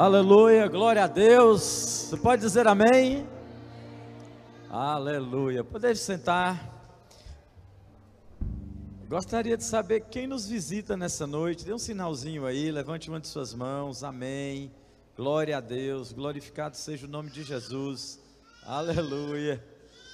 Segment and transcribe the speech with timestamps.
[0.00, 1.60] Aleluia, glória a Deus.
[1.60, 3.28] Você pode dizer amém?
[4.70, 5.62] Aleluia.
[5.62, 6.74] Poder sentar.
[9.06, 11.66] Gostaria de saber quem nos visita nessa noite.
[11.66, 14.02] Dê um sinalzinho aí, levante uma de suas mãos.
[14.02, 14.72] Amém.
[15.14, 16.14] Glória a Deus.
[16.14, 18.18] Glorificado seja o nome de Jesus.
[18.62, 19.62] Aleluia.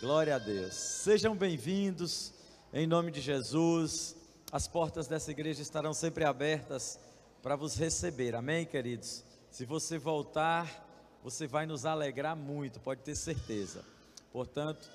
[0.01, 0.75] Glória a Deus.
[0.75, 2.35] Sejam bem-vindos
[2.73, 4.17] em nome de Jesus.
[4.51, 6.99] As portas dessa igreja estarão sempre abertas
[7.41, 8.35] para vos receber.
[8.35, 9.26] Amém, queridos?
[9.57, 10.87] Se você voltar,
[11.25, 13.83] você vai nos alegrar muito, pode ter certeza.
[14.31, 14.87] Portanto,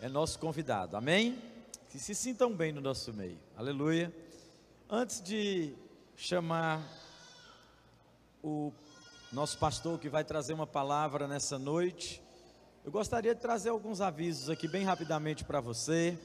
[0.00, 0.96] é nosso convidado.
[0.96, 1.38] Amém?
[1.90, 3.38] Que se sintam bem no nosso meio.
[3.54, 4.10] Aleluia.
[4.88, 5.74] Antes de
[6.16, 6.82] chamar
[8.42, 8.72] o
[9.30, 12.22] nosso pastor que vai trazer uma palavra nessa noite,
[12.86, 16.18] eu gostaria de trazer alguns avisos aqui bem rapidamente para você.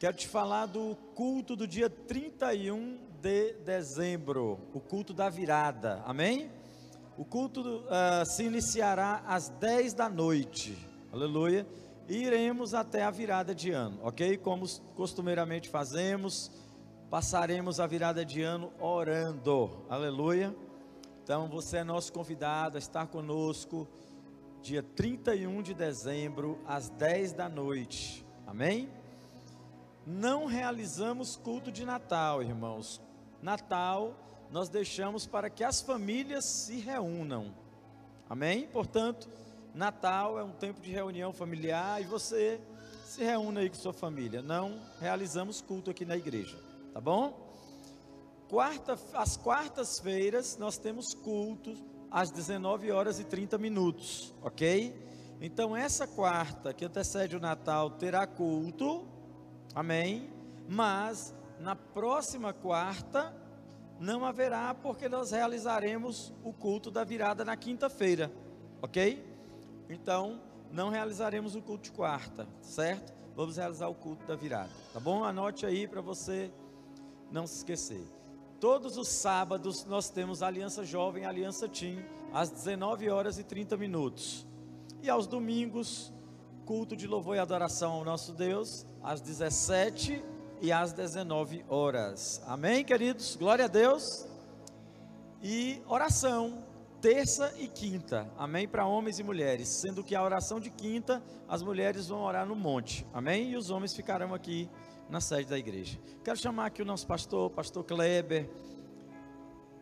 [0.00, 6.50] Quero te falar do culto do dia 31 de dezembro, o culto da virada, amém?
[7.18, 10.74] O culto uh, se iniciará às 10 da noite,
[11.12, 11.66] aleluia,
[12.08, 14.38] e iremos até a virada de ano, ok?
[14.38, 16.50] Como costumeiramente fazemos,
[17.10, 20.56] passaremos a virada de ano orando, aleluia.
[21.22, 23.86] Então você é nosso convidado a estar conosco,
[24.62, 28.88] dia 31 de dezembro, às 10 da noite, amém?
[30.10, 33.00] Não realizamos culto de Natal, irmãos.
[33.40, 34.14] Natal
[34.50, 37.54] nós deixamos para que as famílias se reúnam.
[38.28, 38.66] Amém?
[38.66, 39.28] Portanto,
[39.72, 42.60] Natal é um tempo de reunião familiar e você
[43.04, 44.42] se reúne aí com sua família.
[44.42, 46.58] Não realizamos culto aqui na igreja,
[46.92, 47.48] tá bom?
[48.48, 51.72] Quarta, às quartas-feiras nós temos culto
[52.10, 54.92] às 19 horas e 30 minutos, ok?
[55.40, 59.06] Então essa quarta que antecede o Natal terá culto
[59.74, 60.30] Amém?
[60.68, 63.34] Mas na próxima quarta
[63.98, 68.32] não haverá, porque nós realizaremos o culto da virada na quinta-feira,
[68.80, 69.22] ok?
[69.88, 70.40] Então,
[70.72, 73.12] não realizaremos o culto de quarta, certo?
[73.36, 75.22] Vamos realizar o culto da virada, tá bom?
[75.22, 76.50] Anote aí para você
[77.30, 78.02] não se esquecer.
[78.58, 82.02] Todos os sábados nós temos Aliança Jovem, Aliança Team,
[82.32, 84.46] às 19 horas e 30 minutos.
[85.02, 86.12] E aos domingos,
[86.70, 90.22] culto de louvor e adoração ao nosso Deus, às 17
[90.60, 92.40] e às 19 horas.
[92.46, 93.34] Amém, queridos?
[93.34, 94.24] Glória a Deus.
[95.42, 96.64] E oração,
[97.00, 98.32] terça e quinta.
[98.38, 98.68] Amém?
[98.68, 99.66] Para homens e mulheres.
[99.66, 103.04] Sendo que a oração de quinta, as mulheres vão orar no monte.
[103.12, 103.50] Amém?
[103.50, 104.70] E os homens ficarão aqui
[105.08, 105.98] na sede da igreja.
[106.22, 108.48] Quero chamar aqui o nosso pastor, pastor Kleber.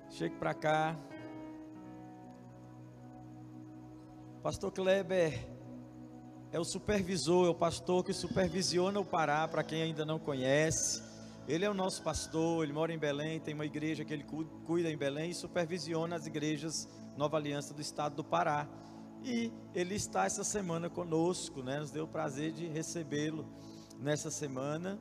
[0.08, 0.96] Chegue para cá.
[4.42, 5.57] Pastor Kleber
[6.50, 11.02] é o supervisor, é o pastor que supervisiona o Pará, para quem ainda não conhece.
[11.46, 14.24] Ele é o nosso pastor, ele mora em Belém, tem uma igreja que ele
[14.66, 18.66] cuida em Belém e supervisiona as igrejas Nova Aliança do estado do Pará.
[19.22, 21.80] E ele está essa semana conosco, né?
[21.80, 23.46] Nos deu o prazer de recebê-lo
[23.98, 24.98] nessa semana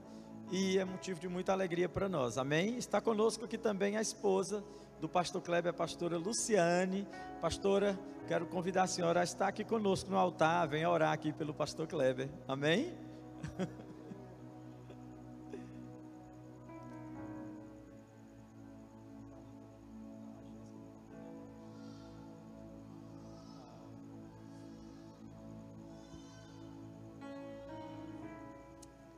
[0.51, 2.37] e é motivo de muita alegria para nós.
[2.37, 2.77] Amém?
[2.77, 4.63] Está conosco aqui também a esposa
[4.99, 7.07] do pastor Kleber, a pastora Luciane.
[7.41, 7.97] Pastora,
[8.27, 11.87] quero convidar a senhora a estar aqui conosco no altar, venha orar aqui pelo pastor
[11.87, 12.29] Kleber.
[12.47, 12.93] Amém?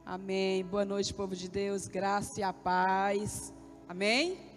[0.05, 0.65] Amém.
[0.65, 1.87] Boa noite, povo de Deus.
[1.87, 3.53] Graça e a paz.
[3.87, 4.48] Amém.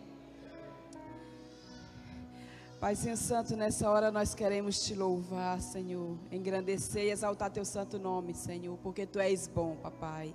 [2.82, 8.34] Paizinho Santo, nessa hora nós queremos te louvar, Senhor, engrandecer e exaltar teu santo nome,
[8.34, 10.34] Senhor, porque tu és bom, papai.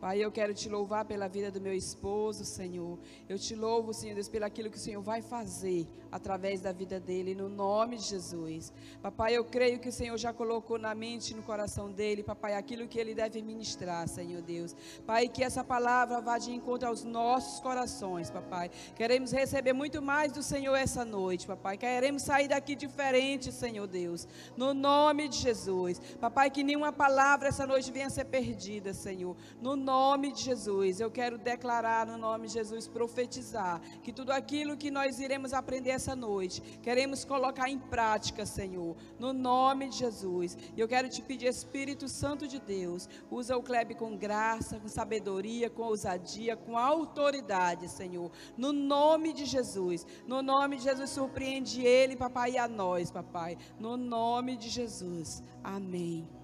[0.00, 2.98] Pai, eu quero te louvar pela vida do meu esposo, Senhor.
[3.28, 6.98] Eu te louvo, Senhor Deus, pelo aquilo que o Senhor vai fazer através da vida
[7.00, 8.72] dele, no nome de Jesus.
[9.02, 12.54] Papai, eu creio que o Senhor já colocou na mente e no coração dele, papai,
[12.54, 14.74] aquilo que ele deve ministrar, Senhor Deus.
[15.06, 18.70] Pai, que essa palavra vá de encontro aos nossos corações, papai.
[18.94, 21.76] Queremos receber muito mais do Senhor essa noite, papai.
[21.76, 24.26] Queremos sair daqui diferente, Senhor Deus,
[24.56, 26.00] no nome de Jesus.
[26.20, 29.36] Papai, que nenhuma palavra essa noite venha a ser perdida, Senhor.
[29.60, 34.76] No nome de Jesus, eu quero declarar no nome de Jesus, profetizar que tudo aquilo
[34.76, 36.60] que nós iremos aprender essa noite.
[36.82, 40.58] Queremos colocar em prática, Senhor, no nome de Jesus.
[40.76, 44.88] E eu quero te pedir, Espírito Santo de Deus, usa o Klebe com graça, com
[44.88, 50.04] sabedoria, com ousadia, com autoridade, Senhor, no nome de Jesus.
[50.26, 53.56] No nome de Jesus, surpreende ele, papai, e a nós, papai.
[53.78, 55.42] No nome de Jesus.
[55.62, 56.35] Amém.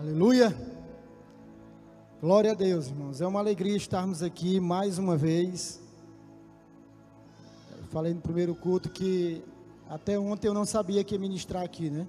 [0.00, 0.56] Aleluia.
[2.22, 3.20] Glória a Deus, irmãos.
[3.20, 5.78] É uma alegria estarmos aqui mais uma vez
[7.90, 9.44] falei no primeiro culto que
[9.90, 12.06] até ontem eu não sabia que ministrar aqui, né?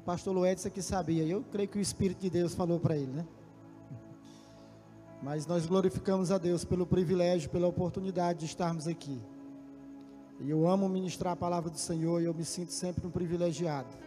[0.00, 1.24] O pastor Luedson que sabia.
[1.24, 3.26] Eu creio que o Espírito de Deus falou para ele, né?
[5.22, 9.20] Mas nós glorificamos a Deus pelo privilégio, pela oportunidade de estarmos aqui.
[10.40, 14.03] E eu amo ministrar a palavra do Senhor e eu me sinto sempre um privilegiado.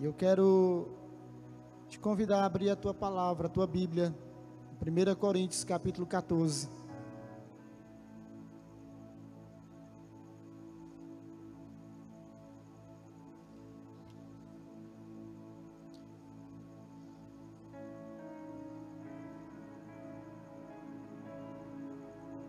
[0.00, 0.86] E eu quero
[1.88, 4.14] te convidar a abrir a tua palavra, a tua Bíblia,
[4.80, 6.68] 1 Coríntios capítulo 14.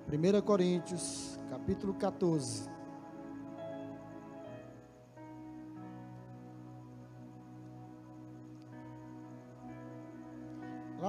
[0.06, 2.79] Primeira Coríntios capítulo 14.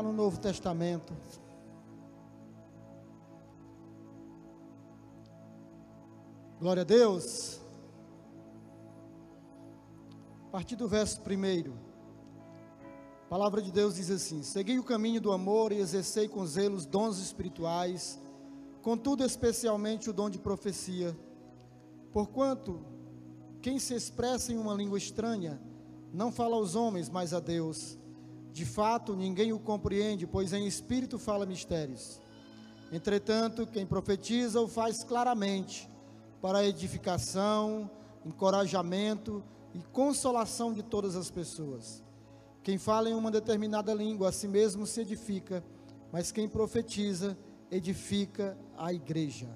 [0.00, 1.12] Lá no Novo Testamento.
[6.58, 7.60] Glória a Deus.
[10.46, 11.74] A partir do verso primeiro,
[13.26, 16.76] a palavra de Deus diz assim: Segui o caminho do amor e exercei com zelo
[16.76, 18.18] os dons espirituais,
[18.80, 21.14] contudo, especialmente o dom de profecia.
[22.10, 22.80] Porquanto,
[23.60, 25.60] quem se expressa em uma língua estranha,
[26.10, 27.99] não fala aos homens, mas a Deus
[28.52, 32.20] de fato, ninguém o compreende, pois em espírito fala mistérios.
[32.92, 35.88] Entretanto, quem profetiza o faz claramente,
[36.40, 37.90] para edificação,
[38.24, 39.42] encorajamento
[39.74, 42.02] e consolação de todas as pessoas.
[42.62, 45.64] Quem fala em uma determinada língua, a si mesmo se edifica,
[46.12, 47.38] mas quem profetiza,
[47.70, 49.48] edifica a igreja.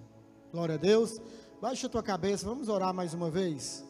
[0.53, 1.21] Glória a Deus.
[1.61, 3.85] Baixa a tua cabeça, vamos orar mais uma vez.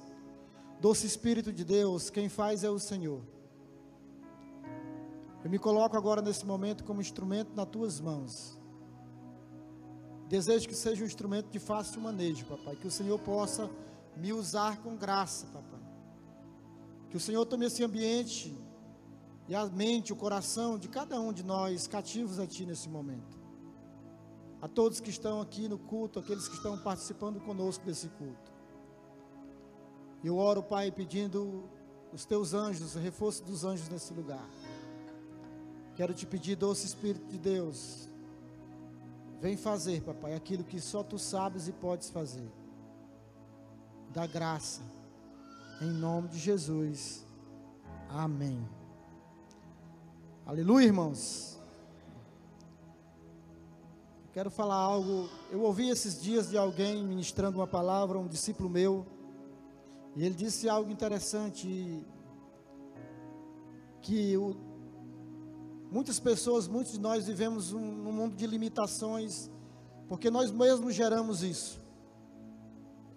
[0.80, 3.33] Doce Espírito de Deus, quem faz é o Senhor.
[5.44, 8.58] Eu me coloco agora nesse momento como instrumento nas tuas mãos.
[10.26, 12.76] Desejo que seja um instrumento de fácil manejo, papai.
[12.76, 13.70] Que o Senhor possa
[14.16, 15.80] me usar com graça, papai.
[17.10, 18.56] Que o Senhor tome esse ambiente
[19.46, 23.38] e a mente, o coração de cada um de nós cativos a Ti nesse momento.
[24.62, 28.50] A todos que estão aqui no culto, aqueles que estão participando conosco desse culto.
[30.24, 31.68] Eu oro, Pai, pedindo
[32.10, 34.48] os Teus anjos, o reforço dos anjos nesse lugar.
[35.96, 38.08] Quero te pedir, doce Espírito de Deus,
[39.40, 42.50] vem fazer, papai, aquilo que só tu sabes e podes fazer.
[44.10, 44.82] Da graça,
[45.80, 47.24] em nome de Jesus.
[48.08, 48.68] Amém.
[50.44, 51.60] Aleluia, irmãos.
[54.32, 55.28] Quero falar algo.
[55.48, 59.06] Eu ouvi esses dias de alguém ministrando uma palavra, um discípulo meu,
[60.16, 62.04] e ele disse algo interessante
[64.02, 64.73] que o
[65.94, 69.48] Muitas pessoas, muitos de nós vivemos um, um mundo de limitações,
[70.08, 71.80] porque nós mesmos geramos isso.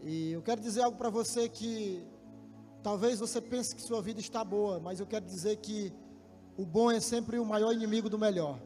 [0.04, 2.04] E eu quero dizer algo para você que
[2.84, 5.92] talvez você pense que sua vida está boa, mas eu quero dizer que
[6.56, 8.60] o bom é sempre o maior inimigo do melhor.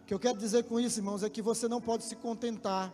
[0.00, 2.90] O que eu quero dizer com isso, irmãos, é que você não pode se contentar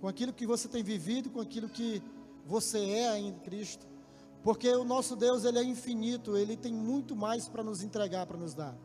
[0.00, 2.00] com aquilo que você tem vivido, com aquilo que
[2.46, 3.84] você é em Cristo.
[4.44, 8.36] Porque o nosso Deus, ele é infinito, ele tem muito mais para nos entregar, para
[8.36, 8.76] nos dar.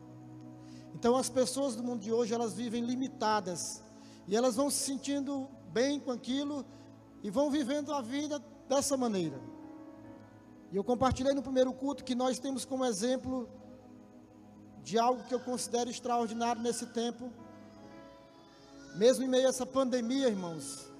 [0.94, 3.82] Então as pessoas do mundo de hoje, elas vivem limitadas.
[4.26, 6.64] E elas vão se sentindo bem com aquilo
[7.22, 9.38] e vão vivendo a vida dessa maneira.
[10.72, 13.46] E eu compartilhei no primeiro culto que nós temos como exemplo
[14.82, 17.30] de algo que eu considero extraordinário nesse tempo,
[18.96, 20.90] mesmo em meio a essa pandemia, irmãos,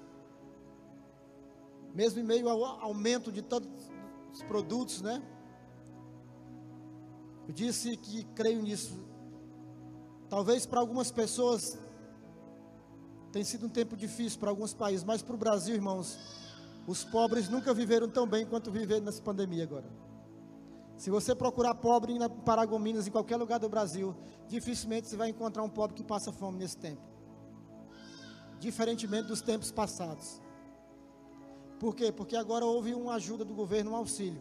[1.95, 3.90] mesmo em meio ao aumento de tantos
[4.31, 5.21] os produtos, né?
[7.47, 8.97] Eu disse que creio nisso.
[10.29, 11.77] Talvez para algumas pessoas
[13.31, 16.19] tem sido um tempo difícil para alguns países, mas para o Brasil, irmãos,
[16.87, 19.89] os pobres nunca viveram tão bem quanto viveram nessa pandemia agora.
[20.97, 24.15] Se você procurar pobre em Paragominas, em qualquer lugar do Brasil,
[24.47, 27.01] dificilmente você vai encontrar um pobre que passa fome nesse tempo.
[28.59, 30.40] Diferentemente dos tempos passados.
[31.81, 32.11] Por quê?
[32.11, 34.39] Porque agora houve uma ajuda do governo, um auxílio.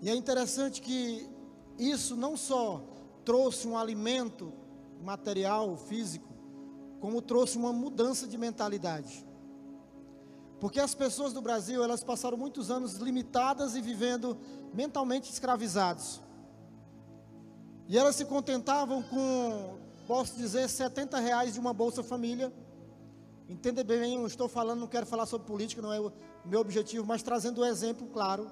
[0.00, 1.28] E é interessante que
[1.76, 2.80] isso não só
[3.24, 4.52] trouxe um alimento
[5.02, 6.32] material, físico,
[7.00, 9.26] como trouxe uma mudança de mentalidade.
[10.60, 14.38] Porque as pessoas do Brasil, elas passaram muitos anos limitadas e vivendo
[14.72, 16.20] mentalmente escravizados.
[17.88, 19.76] E elas se contentavam com,
[20.06, 22.52] posso dizer, 70 reais de uma Bolsa Família
[23.50, 26.12] Entenda bem, eu estou falando, não quero falar sobre política, não é o
[26.44, 28.48] meu objetivo, mas trazendo um exemplo claro.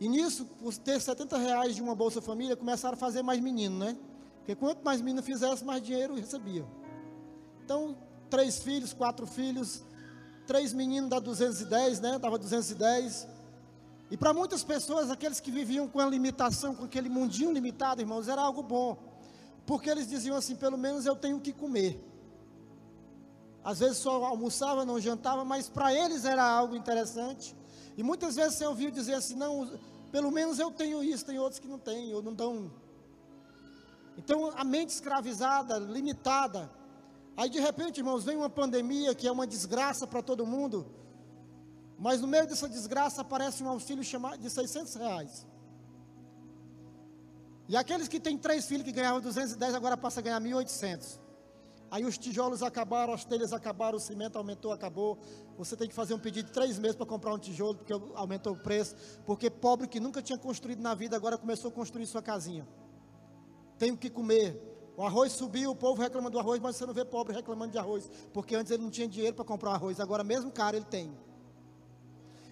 [0.00, 3.78] E nisso, por ter 70 reais de uma Bolsa Família, começaram a fazer mais menino,
[3.78, 3.96] né?
[4.38, 6.66] Porque quanto mais menino fizesse, mais dinheiro recebia.
[7.64, 7.96] Então,
[8.28, 9.84] três filhos, quatro filhos,
[10.44, 12.18] três meninos da 210, né?
[12.18, 13.28] Dava 210.
[14.10, 18.26] E para muitas pessoas, aqueles que viviam com a limitação, com aquele mundinho limitado, irmãos,
[18.26, 18.98] era algo bom.
[19.64, 22.11] Porque eles diziam assim: pelo menos eu tenho que comer.
[23.64, 27.56] Às vezes só almoçava, não jantava, mas para eles era algo interessante.
[27.96, 29.78] E muitas vezes você ouviu dizer assim: não,
[30.10, 32.72] pelo menos eu tenho isso, tem outros que não têm, ou não dão.
[34.18, 36.70] Então a mente escravizada, limitada.
[37.36, 40.86] Aí de repente, irmãos, vem uma pandemia que é uma desgraça para todo mundo.
[41.98, 45.46] Mas no meio dessa desgraça aparece um auxílio chamado de 600 reais.
[47.68, 51.21] E aqueles que têm três filhos que ganhavam 210 agora passam a ganhar 1.800.
[51.92, 55.18] Aí os tijolos acabaram, as telhas acabaram, o cimento aumentou, acabou.
[55.58, 58.54] Você tem que fazer um pedido de três meses para comprar um tijolo, porque aumentou
[58.54, 58.96] o preço.
[59.26, 62.66] Porque pobre que nunca tinha construído na vida, agora começou a construir sua casinha.
[63.76, 64.58] Tem que comer.
[64.96, 67.78] O arroz subiu, o povo reclama do arroz, mas você não vê pobre reclamando de
[67.78, 68.10] arroz.
[68.32, 71.14] Porque antes ele não tinha dinheiro para comprar arroz, agora mesmo caro ele tem.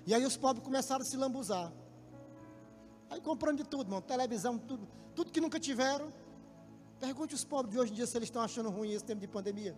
[0.07, 1.73] E aí os pobres começaram a se lambuzar.
[3.09, 6.13] Aí comprando de tudo, irmão, televisão, tudo, tudo que nunca tiveram.
[7.01, 9.27] Pergunte os pobres de hoje em dia se eles estão achando ruim esse tempo de
[9.27, 9.75] pandemia.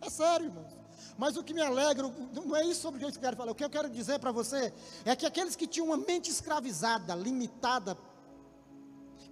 [0.00, 0.72] É sério, irmãos.
[1.16, 3.50] Mas o que me alegra, não é isso sobre o que eu quero falar.
[3.50, 4.72] O que eu quero dizer para você
[5.04, 7.98] é que aqueles que tinham uma mente escravizada, limitada,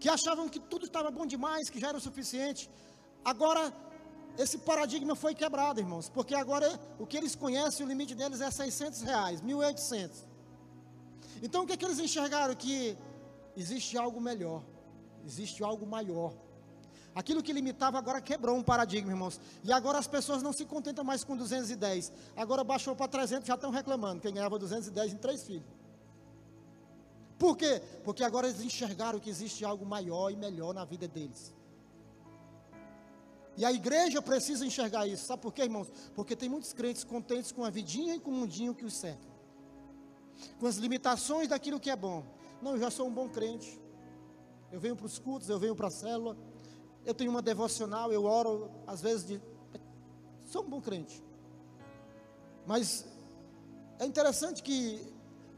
[0.00, 2.68] que achavam que tudo estava bom demais, que já era o suficiente,
[3.24, 3.72] agora
[4.36, 6.68] esse paradigma foi quebrado, irmãos, porque agora
[6.98, 10.10] o que eles conhecem, o limite deles é 600 reais, 1.800.
[11.42, 12.54] Então o que, é que eles enxergaram?
[12.54, 12.96] Que
[13.56, 14.62] existe algo melhor,
[15.26, 16.32] existe algo maior.
[17.14, 19.40] Aquilo que limitava agora quebrou um paradigma, irmãos.
[19.64, 22.12] E agora as pessoas não se contentam mais com 210.
[22.36, 24.20] Agora baixou para 300, já estão reclamando.
[24.20, 25.64] Quem ganhava 210 em três filhos.
[27.38, 27.82] Por quê?
[28.04, 31.54] Porque agora eles enxergaram que existe algo maior e melhor na vida deles.
[33.56, 35.24] E a igreja precisa enxergar isso.
[35.24, 35.90] Sabe por quê, irmãos?
[36.14, 39.26] Porque tem muitos crentes contentes com a vidinha e com o mundinho que os cerca.
[40.60, 42.22] Com as limitações daquilo que é bom.
[42.60, 43.80] Não, eu já sou um bom crente.
[44.70, 46.36] Eu venho para os cultos, eu venho para a célula.
[47.04, 49.40] Eu tenho uma devocional, eu oro, às vezes, de...
[50.46, 51.22] sou um bom crente.
[52.66, 53.06] Mas
[53.98, 55.00] é interessante que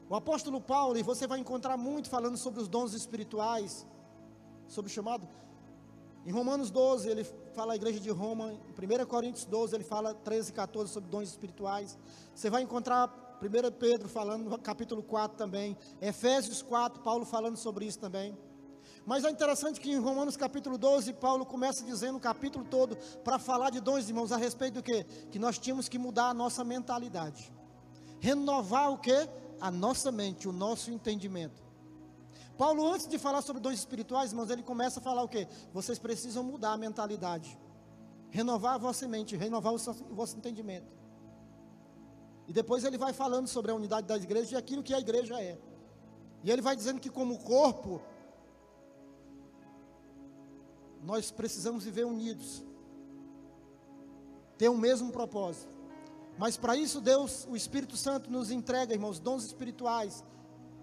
[0.09, 3.87] o apóstolo Paulo, e você vai encontrar muito falando sobre os dons espirituais,
[4.67, 5.27] sobre o chamado
[6.29, 7.25] em Romanos 12, ele
[7.55, 8.53] fala a igreja de Roma.
[8.53, 11.97] Em 1 Coríntios 12, ele fala 13 e 14 sobre dons espirituais.
[12.35, 15.75] Você vai encontrar 1 Pedro falando capítulo 4 também.
[16.03, 18.37] Efésios 4, Paulo falando sobre isso também.
[19.07, 23.39] Mas é interessante que em Romanos capítulo 12, Paulo começa dizendo o capítulo todo para
[23.39, 25.05] falar de dons, irmãos, a respeito do que?
[25.31, 27.53] Que nós tínhamos que mudar a nossa mentalidade.
[28.21, 29.29] Renovar o que?
[29.61, 31.63] A nossa mente, o nosso entendimento.
[32.57, 35.47] Paulo, antes de falar sobre dons espirituais, irmãos, ele começa a falar o quê?
[35.73, 37.57] Vocês precisam mudar a mentalidade,
[38.31, 40.99] renovar a vossa mente, renovar o, seu, o vosso entendimento.
[42.49, 45.41] E depois ele vai falando sobre a unidade das igrejas e aquilo que a igreja
[45.41, 45.57] é.
[46.43, 48.01] E ele vai dizendo que, como corpo,
[51.03, 52.65] nós precisamos viver unidos,
[54.57, 55.73] ter o mesmo propósito.
[56.37, 60.25] Mas para isso, Deus, o Espírito Santo, nos entrega, irmãos, dons espirituais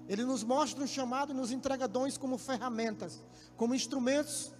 [0.08, 3.24] ele nos mostra um chamado e nos entrega dons como ferramentas,
[3.58, 4.52] como instrumentos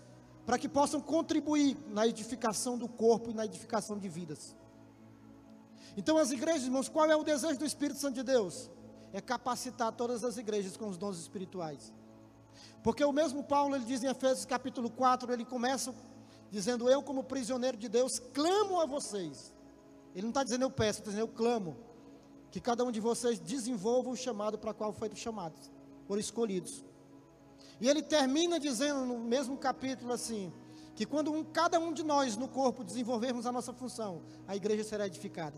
[0.46, 4.56] para que possam contribuir na edificação do corpo e na edificação de vidas.
[5.98, 8.70] Então, as igrejas, irmãos, qual é o desejo do Espírito Santo de Deus?
[9.14, 11.94] É capacitar todas as igrejas com os dons espirituais.
[12.86, 15.92] Porque o mesmo Paulo, ele diz em Efésios capítulo 4, ele começa
[16.52, 19.52] dizendo: Eu, como prisioneiro de Deus, clamo a vocês.
[20.14, 21.76] Ele não está dizendo eu peço, está dizendo eu clamo
[22.52, 25.56] que cada um de vocês desenvolva o chamado para qual foi chamado,
[26.08, 26.86] por escolhidos.
[27.82, 30.54] E ele termina dizendo no mesmo capítulo assim,
[30.96, 34.84] que quando um, cada um de nós no corpo desenvolvermos a nossa função, a igreja
[34.84, 35.58] será edificada.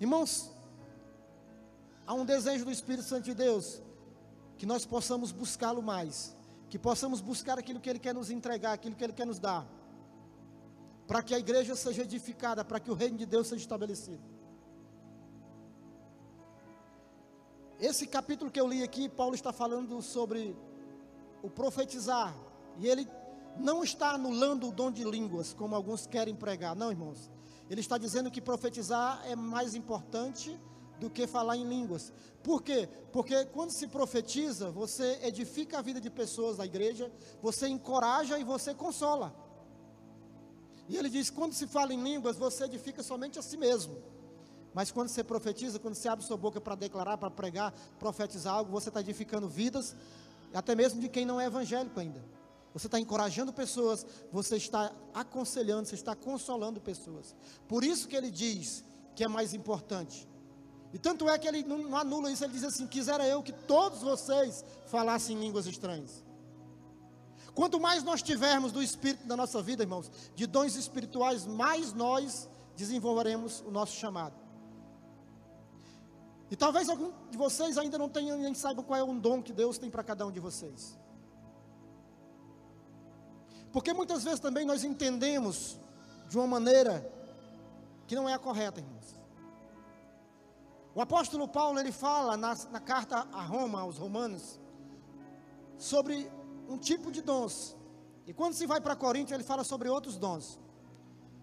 [0.00, 0.50] Irmãos,
[2.04, 3.85] há um desejo do Espírito Santo de Deus
[4.56, 6.36] que nós possamos buscá-lo mais,
[6.68, 9.66] que possamos buscar aquilo que ele quer nos entregar, aquilo que ele quer nos dar,
[11.06, 14.22] para que a igreja seja edificada, para que o reino de Deus seja estabelecido.
[17.78, 20.56] Esse capítulo que eu li aqui, Paulo está falando sobre
[21.42, 22.34] o profetizar,
[22.78, 23.06] e ele
[23.58, 27.30] não está anulando o dom de línguas, como alguns querem pregar, não, irmãos.
[27.68, 30.58] Ele está dizendo que profetizar é mais importante
[30.98, 32.12] do que falar em línguas.
[32.42, 32.88] Por quê?
[33.12, 37.10] Porque quando se profetiza, você edifica a vida de pessoas da igreja,
[37.42, 39.34] você encoraja e você consola.
[40.88, 43.96] E ele diz: quando se fala em línguas, você edifica somente a si mesmo.
[44.72, 48.70] Mas quando você profetiza, quando você abre sua boca para declarar, para pregar, profetizar algo,
[48.70, 49.96] você está edificando vidas,
[50.52, 52.22] até mesmo de quem não é evangélico ainda.
[52.74, 57.34] você está encorajando pessoas, você está aconselhando, você está consolando pessoas.
[57.66, 58.84] Por isso que ele diz
[59.14, 60.28] que é mais importante.
[60.92, 64.00] E tanto é que ele não anula isso, ele diz assim: quisera eu que todos
[64.00, 66.24] vocês falassem línguas estranhas.
[67.54, 72.48] Quanto mais nós tivermos do Espírito na nossa vida, irmãos, de dons espirituais, mais nós
[72.76, 74.34] desenvolveremos o nosso chamado.
[76.50, 79.52] E talvez algum de vocês ainda não tenham, nem saibam qual é o dom que
[79.52, 80.98] Deus tem para cada um de vocês.
[83.72, 85.78] Porque muitas vezes também nós entendemos
[86.28, 87.10] de uma maneira
[88.06, 89.15] que não é a correta, irmãos.
[90.96, 94.58] O apóstolo Paulo ele fala na, na carta a Roma, aos Romanos,
[95.76, 96.32] sobre
[96.70, 97.76] um tipo de dons.
[98.26, 100.58] E quando se vai para Coríntios, ele fala sobre outros dons.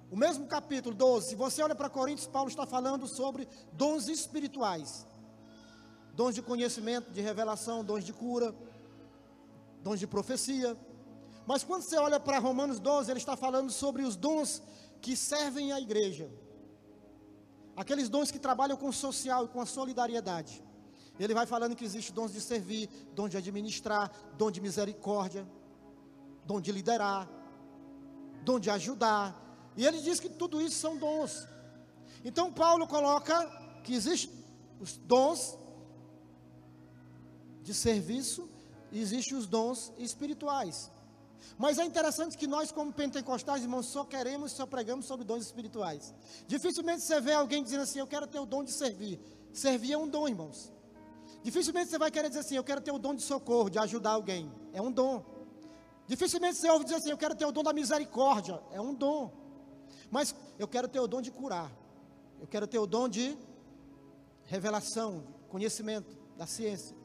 [0.09, 5.05] O mesmo capítulo 12, se você olha para Coríntios, Paulo está falando sobre dons espirituais.
[6.15, 8.55] Dons de conhecimento, de revelação, dons de cura,
[9.83, 10.75] dons de profecia.
[11.45, 14.63] Mas quando você olha para Romanos 12, ele está falando sobre os dons
[14.99, 16.27] que servem à igreja.
[17.75, 20.63] Aqueles dons que trabalham com o social e com a solidariedade.
[21.19, 25.47] Ele vai falando que existe dons de servir, dom de administrar, dom de misericórdia,
[26.45, 27.29] dom de liderar,
[28.43, 29.39] dom de ajudar.
[29.77, 31.47] E ele diz que tudo isso são dons.
[32.23, 33.35] Então Paulo coloca
[33.83, 34.43] que existem
[34.79, 35.57] os dons
[37.61, 38.49] de serviço
[38.91, 40.91] e existem os dons espirituais.
[41.57, 46.13] Mas é interessante que nós, como pentecostais, irmãos, só queremos, só pregamos sobre dons espirituais.
[46.47, 49.19] Dificilmente você vê alguém dizendo assim: Eu quero ter o dom de servir.
[49.53, 50.71] Servir é um dom, irmãos.
[51.43, 54.11] Dificilmente você vai querer dizer assim: Eu quero ter o dom de socorro, de ajudar
[54.11, 54.51] alguém.
[54.73, 55.23] É um dom.
[56.07, 58.61] Dificilmente você ouve dizer assim: Eu quero ter o dom da misericórdia.
[58.71, 59.31] É um dom.
[60.09, 61.71] Mas eu quero ter o dom de curar.
[62.39, 63.37] Eu quero ter o dom de
[64.45, 66.95] revelação, conhecimento da ciência.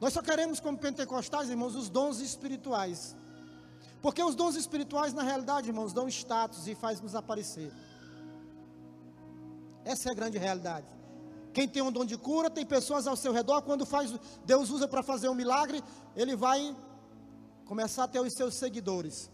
[0.00, 3.16] Nós só queremos, como pentecostais, irmãos, os dons espirituais.
[4.00, 7.72] Porque os dons espirituais, na realidade, irmãos, dão status e faz nos aparecer.
[9.84, 10.86] Essa é a grande realidade.
[11.52, 14.86] Quem tem um dom de cura, tem pessoas ao seu redor, quando faz, Deus usa
[14.86, 15.82] para fazer um milagre,
[16.14, 16.76] ele vai
[17.64, 19.30] começar a ter os seus seguidores.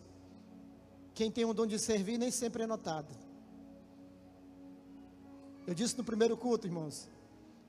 [1.12, 3.14] Quem tem um dom de servir nem sempre é notado.
[5.66, 7.08] Eu disse no primeiro culto, irmãos,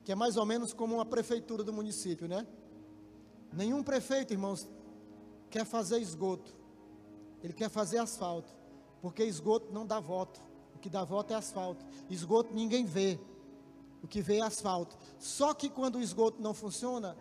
[0.04, 2.46] que é mais ou menos como uma prefeitura do município, né?
[3.52, 4.66] Nenhum prefeito, irmãos,
[5.50, 6.55] quer fazer esgoto.
[7.42, 8.54] Ele quer fazer asfalto.
[9.00, 10.40] Porque esgoto não dá voto.
[10.74, 11.84] O que dá voto é asfalto.
[12.08, 13.18] Esgoto ninguém vê.
[14.02, 14.96] O que vê é asfalto.
[15.18, 17.16] Só que quando o esgoto não funciona,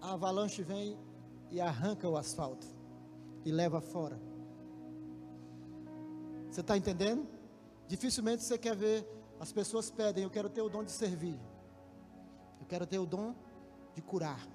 [0.00, 0.98] a avalanche vem
[1.50, 2.66] e arranca o asfalto
[3.44, 4.20] e leva fora.
[6.50, 7.26] Você está entendendo?
[7.88, 9.06] Dificilmente você quer ver
[9.40, 11.38] as pessoas pedem, eu quero ter o dom de servir.
[12.60, 13.34] Eu quero ter o dom
[13.94, 14.46] de curar.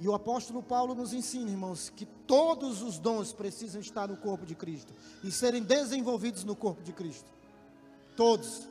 [0.00, 4.46] E o apóstolo Paulo nos ensina, irmãos, que todos os dons precisam estar no corpo
[4.46, 7.30] de Cristo e serem desenvolvidos no corpo de Cristo.
[8.16, 8.66] Todos.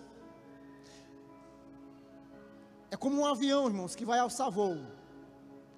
[2.90, 4.76] É como um avião, irmãos, que vai alçar voo.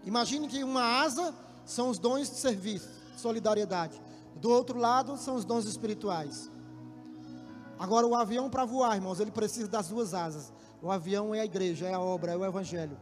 [0.06, 1.36] Imagine que uma asa
[1.66, 4.02] são os dons de serviço, solidariedade.
[4.38, 6.50] Do outro lado são os dons espirituais.
[7.78, 10.54] Agora, o avião para voar, irmãos, ele precisa das duas asas.
[10.82, 12.98] O avião é a igreja, é a obra, é o evangelho.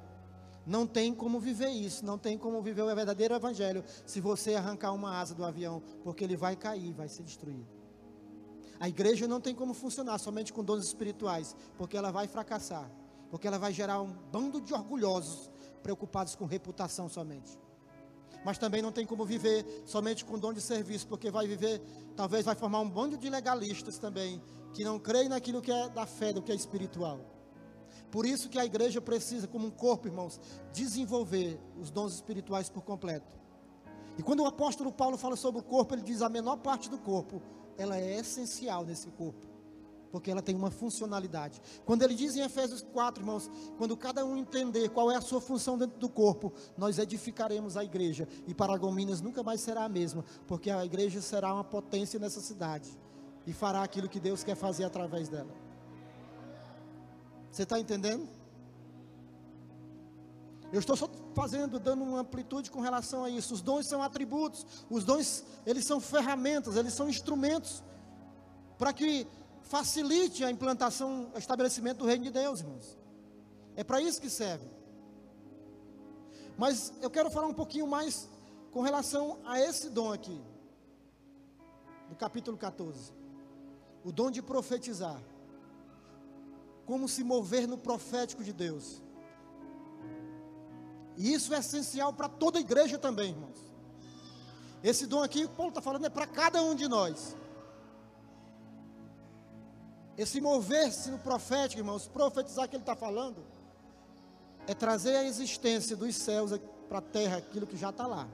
[0.69, 4.93] Não tem como viver isso, não tem como viver o verdadeiro evangelho se você arrancar
[4.93, 7.67] uma asa do avião, porque ele vai cair, vai ser destruído.
[8.79, 12.87] A igreja não tem como funcionar somente com dons espirituais, porque ela vai fracassar,
[13.31, 15.49] porque ela vai gerar um bando de orgulhosos
[15.81, 17.57] preocupados com reputação somente.
[18.45, 21.81] Mas também não tem como viver somente com dom de serviço, porque vai viver,
[22.15, 24.39] talvez vai formar um bando de legalistas também,
[24.75, 27.38] que não creem naquilo que é da fé, do que é espiritual.
[28.11, 30.39] Por isso que a igreja precisa, como um corpo, irmãos,
[30.73, 33.37] desenvolver os dons espirituais por completo.
[34.17, 36.97] E quando o apóstolo Paulo fala sobre o corpo, ele diz a menor parte do
[36.97, 37.41] corpo,
[37.77, 39.47] ela é essencial nesse corpo,
[40.11, 41.61] porque ela tem uma funcionalidade.
[41.85, 45.39] Quando ele diz em Efésios 4, irmãos, quando cada um entender qual é a sua
[45.39, 48.27] função dentro do corpo, nós edificaremos a igreja.
[48.45, 52.89] E Paragominas nunca mais será a mesma, porque a igreja será uma potência nessa cidade
[53.47, 55.68] e fará aquilo que Deus quer fazer através dela.
[57.51, 58.27] Você está entendendo?
[60.71, 63.53] Eu estou só fazendo, dando uma amplitude com relação a isso.
[63.53, 67.83] Os dons são atributos, os dons, eles são ferramentas, eles são instrumentos
[68.77, 69.25] para que
[69.63, 72.97] facilite a implantação, o estabelecimento do reino de Deus, irmãos.
[73.75, 74.67] É para isso que serve.
[76.57, 78.29] Mas eu quero falar um pouquinho mais
[78.71, 80.39] com relação a esse dom aqui,
[82.09, 83.13] do capítulo 14.
[84.03, 85.19] O dom de profetizar
[86.89, 88.99] como se mover no profético de Deus.
[91.15, 93.59] E isso é essencial para toda a igreja também, irmãos.
[94.83, 97.35] Esse dom aqui, o Paulo está falando, é para cada um de nós.
[100.17, 103.45] Esse mover-se no profético, irmãos, profetizar que ele está falando,
[104.65, 108.27] é trazer a existência dos céus para a terra, aquilo que já está lá.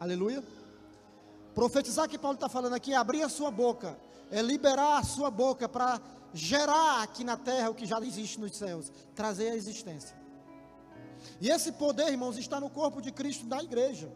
[0.00, 0.42] Aleluia.
[1.56, 3.98] Profetizar que Paulo está falando aqui é abrir a sua boca,
[4.30, 5.98] é liberar a sua boca para
[6.34, 10.14] gerar aqui na terra o que já existe nos céus, trazer a existência.
[11.40, 14.12] E esse poder, irmãos, está no corpo de Cristo da igreja.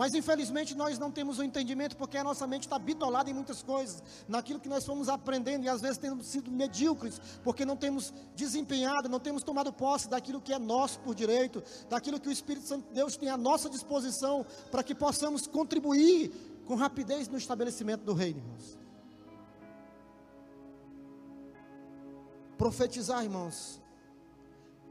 [0.00, 3.62] Mas infelizmente nós não temos o entendimento porque a nossa mente está bitolada em muitas
[3.62, 8.10] coisas, naquilo que nós fomos aprendendo e às vezes temos sido medíocres, porque não temos
[8.34, 12.66] desempenhado, não temos tomado posse daquilo que é nosso por direito, daquilo que o Espírito
[12.66, 16.32] Santo de Deus tem à nossa disposição para que possamos contribuir
[16.64, 18.78] com rapidez no estabelecimento do reino, irmãos.
[22.56, 23.82] Profetizar, irmãos,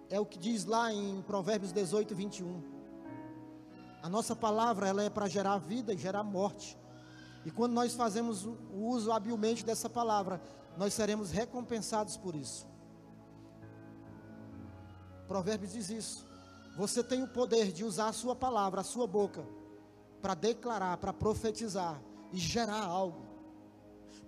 [0.07, 2.78] é o que diz lá em Provérbios 18, 21.
[4.01, 6.77] A nossa palavra ela é para gerar vida e gerar morte.
[7.45, 10.41] E quando nós fazemos o uso habilmente dessa palavra,
[10.77, 12.67] nós seremos recompensados por isso.
[15.27, 16.25] Provérbios diz isso.
[16.75, 19.45] Você tem o poder de usar a sua palavra, a sua boca,
[20.21, 23.28] para declarar, para profetizar e gerar algo.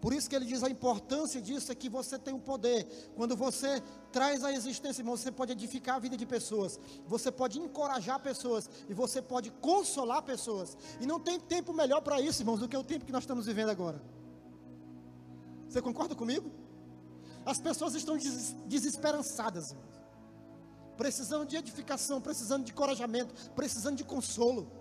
[0.01, 2.87] Por isso que ele diz a importância disso é que você tem o poder.
[3.15, 7.59] Quando você traz a existência, irmão, você pode edificar a vida de pessoas, você pode
[7.59, 10.75] encorajar pessoas e você pode consolar pessoas.
[10.99, 13.45] E não tem tempo melhor para isso, irmãos, do que o tempo que nós estamos
[13.45, 14.01] vivendo agora.
[15.69, 16.49] Você concorda comigo?
[17.45, 18.17] As pessoas estão
[18.65, 20.01] desesperançadas, irmãos.
[20.97, 24.80] Precisando de edificação, precisando de encorajamento, precisando de consolo.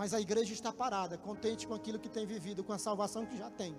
[0.00, 3.36] Mas a igreja está parada, contente com aquilo que tem vivido, com a salvação que
[3.36, 3.76] já tem.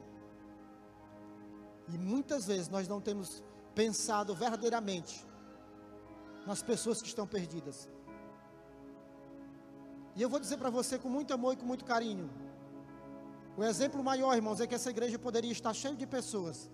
[1.91, 5.25] E muitas vezes nós não temos pensado verdadeiramente
[6.45, 7.89] nas pessoas que estão perdidas.
[10.15, 12.29] E eu vou dizer para você com muito amor e com muito carinho.
[13.57, 16.69] O exemplo maior, irmãos, é que essa igreja poderia estar cheia de pessoas.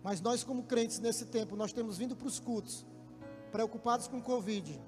[0.00, 2.86] Mas nós, como crentes nesse tempo, nós temos vindo para os cultos,
[3.50, 4.80] preocupados com o Covid,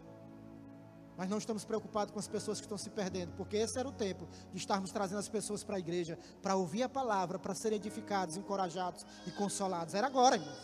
[1.20, 3.92] mas não estamos preocupados com as pessoas que estão se perdendo, porque esse era o
[3.92, 7.76] tempo de estarmos trazendo as pessoas para a igreja, para ouvir a palavra, para serem
[7.76, 9.92] edificados, encorajados e consolados.
[9.92, 10.56] Era agora, irmãos.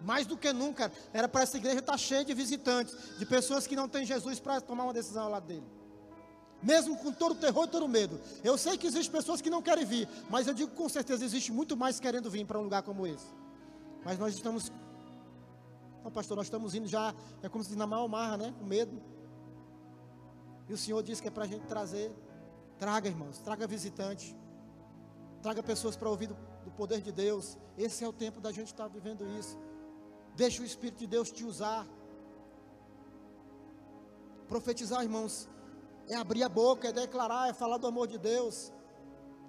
[0.00, 3.74] Mais do que nunca, era para essa igreja estar cheia de visitantes, de pessoas que
[3.74, 5.66] não têm Jesus para tomar uma decisão ao lado dele.
[6.62, 8.20] Mesmo com todo o terror e todo o medo.
[8.44, 11.50] Eu sei que existem pessoas que não querem vir, mas eu digo com certeza, existe
[11.50, 13.26] muito mais querendo vir para um lugar como esse.
[14.04, 14.70] Mas nós estamos.
[16.04, 18.54] Não, pastor, nós estamos indo já, é como se diz na maior marra, né?
[18.56, 19.15] Com medo.
[20.68, 22.14] E o Senhor disse que é para a gente trazer.
[22.78, 24.36] Traga, irmãos, traga visitante.
[25.42, 27.58] Traga pessoas para ouvir do, do, poder de Deus.
[27.76, 29.58] Esse é o tempo da gente estar tá vivendo isso.
[30.34, 31.86] Deixa o Espírito de Deus te usar.
[34.48, 35.48] Profetizar, irmãos,
[36.08, 38.72] é abrir a boca, é declarar, é falar do amor de Deus,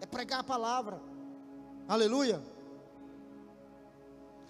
[0.01, 1.01] é pregar a palavra.
[1.87, 2.56] Aleluia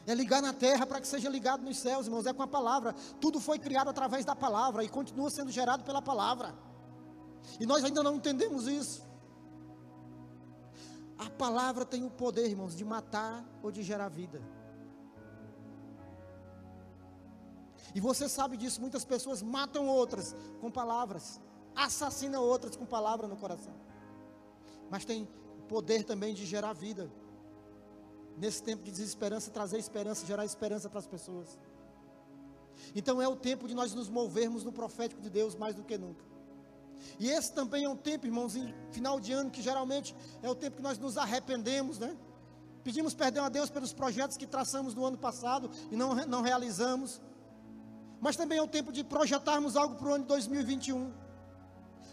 [0.08, 2.94] é ligar na terra para que seja ligado nos céus, irmãos, é com a palavra.
[3.20, 6.56] Tudo foi criado através da palavra e continua sendo gerado pela palavra.
[7.60, 9.06] E nós ainda não entendemos isso.
[11.18, 14.42] A palavra tem o poder, irmãos, de matar ou de gerar vida.
[17.94, 21.42] E você sabe disso, muitas pessoas matam outras com palavras,
[21.76, 23.74] assassinam outras com palavra no coração.
[24.90, 25.28] Mas tem
[25.68, 27.12] poder também de gerar vida
[28.38, 31.58] nesse tempo de desesperança, trazer esperança, gerar esperança para as pessoas.
[32.96, 35.98] Então é o tempo de nós nos movermos no profético de Deus mais do que
[35.98, 36.24] nunca.
[37.20, 40.56] E esse também é um tempo, irmãos, em final de ano, que geralmente é o
[40.56, 42.16] tempo que nós nos arrependemos, né?
[42.84, 47.22] Pedimos perdão a Deus pelos projetos que traçamos no ano passado e não, não realizamos.
[48.20, 51.12] Mas também é o tempo de projetarmos algo para o ano de 2021.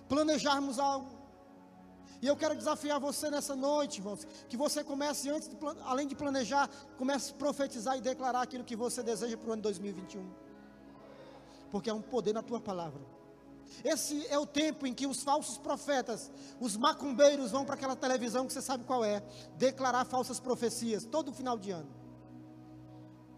[0.08, 1.13] Planejarmos algo.
[2.24, 6.14] E eu quero desafiar você nessa noite, irmãos, que você comece antes, de, além de
[6.14, 10.26] planejar, comece a profetizar e declarar aquilo que você deseja para o ano 2021.
[11.70, 13.02] Porque é um poder na tua palavra.
[13.84, 18.46] Esse é o tempo em que os falsos profetas, os macumbeiros vão para aquela televisão
[18.46, 19.22] que você sabe qual é,
[19.58, 22.03] declarar falsas profecias todo final de ano.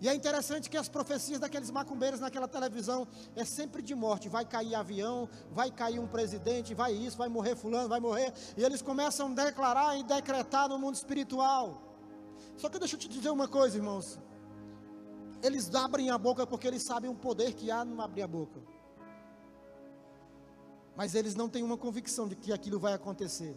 [0.01, 4.29] E é interessante que as profecias daqueles macumbeiros naquela televisão é sempre de morte.
[4.29, 8.33] Vai cair avião, vai cair um presidente, vai isso, vai morrer fulano, vai morrer.
[8.57, 11.83] E eles começam a declarar e decretar no mundo espiritual.
[12.57, 14.19] Só que deixa eu te dizer uma coisa, irmãos.
[15.43, 18.61] Eles abrem a boca porque eles sabem o poder que há no abrir a boca.
[20.95, 23.57] Mas eles não têm uma convicção de que aquilo vai acontecer.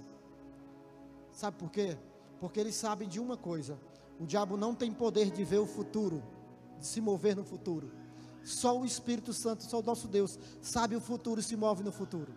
[1.31, 1.97] Sabe por quê?
[2.39, 3.79] Porque eles sabem de uma coisa:
[4.19, 6.21] o diabo não tem poder de ver o futuro,
[6.77, 7.89] de se mover no futuro.
[8.43, 11.91] Só o Espírito Santo, só o nosso Deus, sabe o futuro e se move no
[11.91, 12.33] futuro.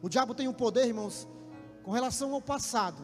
[0.00, 1.28] O diabo tem um poder, irmãos,
[1.82, 3.02] com relação ao passado.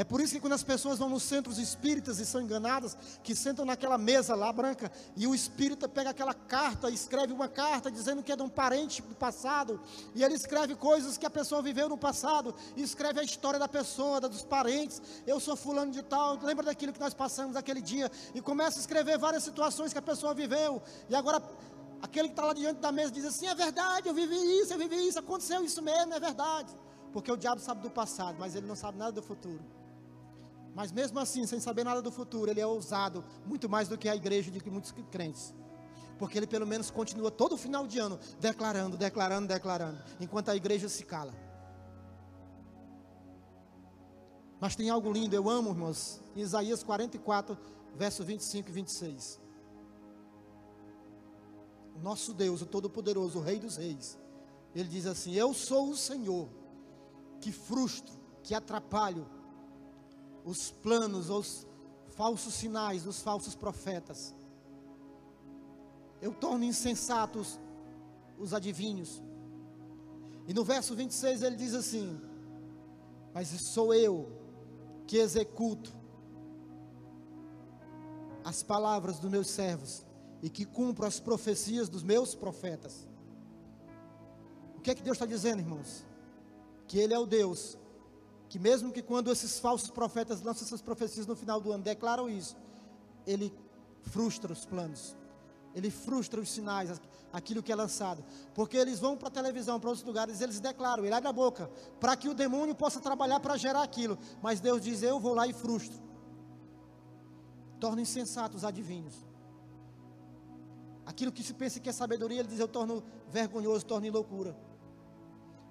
[0.00, 3.36] É por isso que quando as pessoas vão nos centros espíritas e são enganadas, que
[3.36, 8.22] sentam naquela mesa lá branca, e o espírita pega aquela carta, escreve uma carta dizendo
[8.22, 9.78] que é de um parente do passado,
[10.14, 13.68] e ele escreve coisas que a pessoa viveu no passado, e escreve a história da
[13.68, 15.02] pessoa, dos parentes.
[15.26, 18.80] Eu sou fulano de tal, lembra daquilo que nós passamos aquele dia, e começa a
[18.80, 21.42] escrever várias situações que a pessoa viveu, e agora
[22.00, 24.78] aquele que está lá diante da mesa diz assim: é verdade, eu vivi isso, eu
[24.78, 26.74] vivi isso, aconteceu isso mesmo, é verdade.
[27.12, 29.60] Porque o diabo sabe do passado, mas ele não sabe nada do futuro.
[30.74, 34.08] Mas mesmo assim, sem saber nada do futuro, ele é ousado muito mais do que
[34.08, 35.54] a igreja de muitos crentes.
[36.18, 40.88] Porque ele pelo menos continua todo final de ano declarando, declarando, declarando, enquanto a igreja
[40.88, 41.32] se cala.
[44.60, 47.56] Mas tem algo lindo, eu amo, irmãos, em Isaías 44,
[47.96, 49.40] verso 25 e 26.
[51.96, 54.18] O nosso Deus, o Todo-Poderoso, o Rei dos Reis,
[54.74, 56.48] ele diz assim: Eu sou o Senhor
[57.40, 59.26] que frustro, que atrapalho
[60.44, 61.66] os planos, os
[62.16, 64.34] falsos sinais dos falsos profetas.
[66.20, 67.58] Eu torno insensatos
[68.38, 69.22] os adivinhos.
[70.46, 72.20] E no verso 26 ele diz assim:
[73.32, 74.28] Mas sou eu
[75.06, 75.92] que executo
[78.44, 80.04] as palavras dos meus servos
[80.42, 83.08] e que cumpro as profecias dos meus profetas.
[84.76, 86.04] O que é que Deus está dizendo, irmãos?
[86.86, 87.78] Que Ele é o Deus
[88.50, 92.28] que mesmo que quando esses falsos profetas lançam essas profecias no final do ano, declaram
[92.28, 92.56] isso,
[93.24, 93.54] ele
[94.02, 95.16] frustra os planos,
[95.72, 97.00] ele frustra os sinais,
[97.32, 101.04] aquilo que é lançado, porque eles vão para a televisão, para outros lugares, eles declaram,
[101.04, 104.82] ele abre a boca, para que o demônio possa trabalhar para gerar aquilo, mas Deus
[104.82, 106.02] diz: Eu vou lá e frustro,
[107.78, 109.14] torna insensatos os adivinhos.
[111.06, 114.56] Aquilo que se pensa que é sabedoria, ele diz: Eu torno vergonhoso, torno loucura.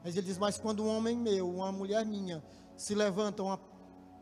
[0.02, 2.42] Mas ele diz: Mas quando um homem meu, uma mulher minha,
[2.80, 3.60] se levanta, uma,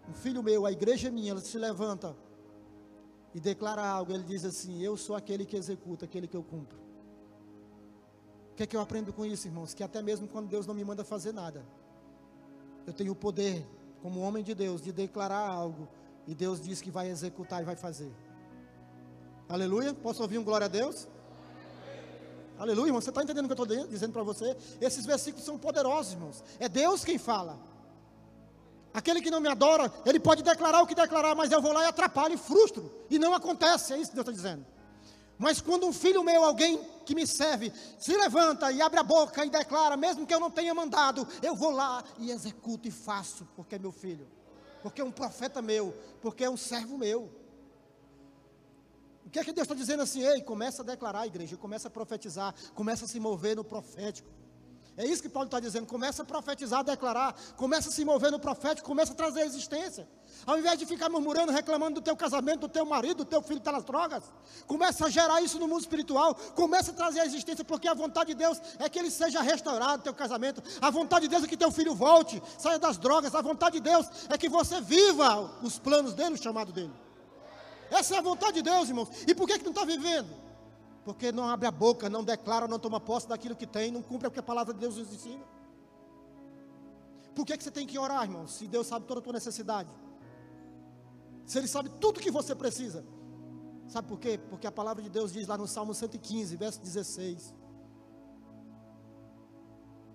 [0.10, 2.18] um filho meu, a igreja minha, ela se levanta
[3.32, 6.76] e declara algo, ele diz assim: Eu sou aquele que executa, aquele que eu cumpro.
[8.52, 9.76] O que é que eu aprendo com isso, irmãos?
[9.76, 11.64] Que até mesmo quando Deus não me manda fazer nada,
[12.88, 13.64] eu tenho o poder,
[14.02, 15.88] como homem de Deus, de declarar algo,
[16.26, 18.12] e Deus diz que vai executar e vai fazer.
[19.48, 19.94] Aleluia?
[19.94, 21.08] Posso ouvir um glória a Deus?
[22.58, 23.02] Aleluia, irmão.
[23.02, 24.58] Você está entendendo o que eu estou dizendo para você?
[24.82, 26.44] Esses versículos são poderosos, irmãos.
[26.60, 27.77] É Deus quem fala.
[28.94, 31.84] Aquele que não me adora, ele pode declarar o que declarar, mas eu vou lá
[31.84, 32.92] e atrapalho e frustro.
[33.10, 34.66] E não acontece, é isso que Deus está dizendo.
[35.38, 39.46] Mas quando um filho meu, alguém que me serve, se levanta e abre a boca
[39.46, 43.48] e declara, mesmo que eu não tenha mandado, eu vou lá e executo e faço,
[43.56, 44.28] porque é meu filho,
[44.82, 47.30] porque é um profeta meu, porque é um servo meu.
[49.26, 50.24] O que é que Deus está dizendo assim?
[50.24, 54.30] Ei, começa a declarar, igreja, começa a profetizar, começa a se mover no profético.
[54.98, 55.86] É isso que Paulo está dizendo.
[55.86, 60.08] Começa a profetizar, a declarar, começa a se mover no profético, começa a trazer existência.
[60.44, 63.60] Ao invés de ficar murmurando, reclamando do teu casamento, do teu marido, do teu filho
[63.60, 64.24] que está nas drogas,
[64.66, 68.30] começa a gerar isso no mundo espiritual, começa a trazer a existência, porque a vontade
[68.30, 70.64] de Deus é que ele seja restaurado, teu casamento.
[70.82, 73.36] A vontade de Deus é que teu filho volte, saia das drogas.
[73.36, 76.94] A vontade de Deus é que você viva os planos dele, o chamado dele.
[77.92, 79.10] Essa é a vontade de Deus, irmãos.
[79.28, 80.47] E por que, que não está vivendo?
[81.08, 84.28] Porque não abre a boca, não declara, não toma posse daquilo que tem, não cumpre
[84.28, 85.42] o que a palavra de Deus nos ensina.
[87.34, 88.46] Por que, que você tem que orar, irmão?
[88.46, 89.90] Se Deus sabe toda a tua necessidade,
[91.46, 93.06] se Ele sabe tudo que você precisa,
[93.88, 94.38] sabe por quê?
[94.50, 97.56] Porque a palavra de Deus diz lá no Salmo 115, verso 16: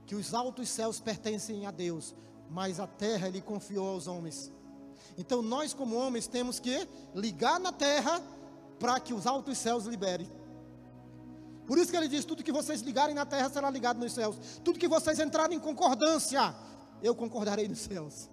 [0.05, 2.15] que os altos céus pertencem a Deus,
[2.51, 4.53] mas a terra Ele confiou aos homens.
[5.17, 8.23] Então nós, como homens, temos que ligar na terra
[8.79, 10.42] para que os altos céus liberem.
[11.67, 14.37] Por isso que ele diz: tudo que vocês ligarem na terra será ligado nos céus.
[14.65, 16.55] Tudo que vocês entrarem em concordância,
[17.03, 18.29] eu concordarei nos céus.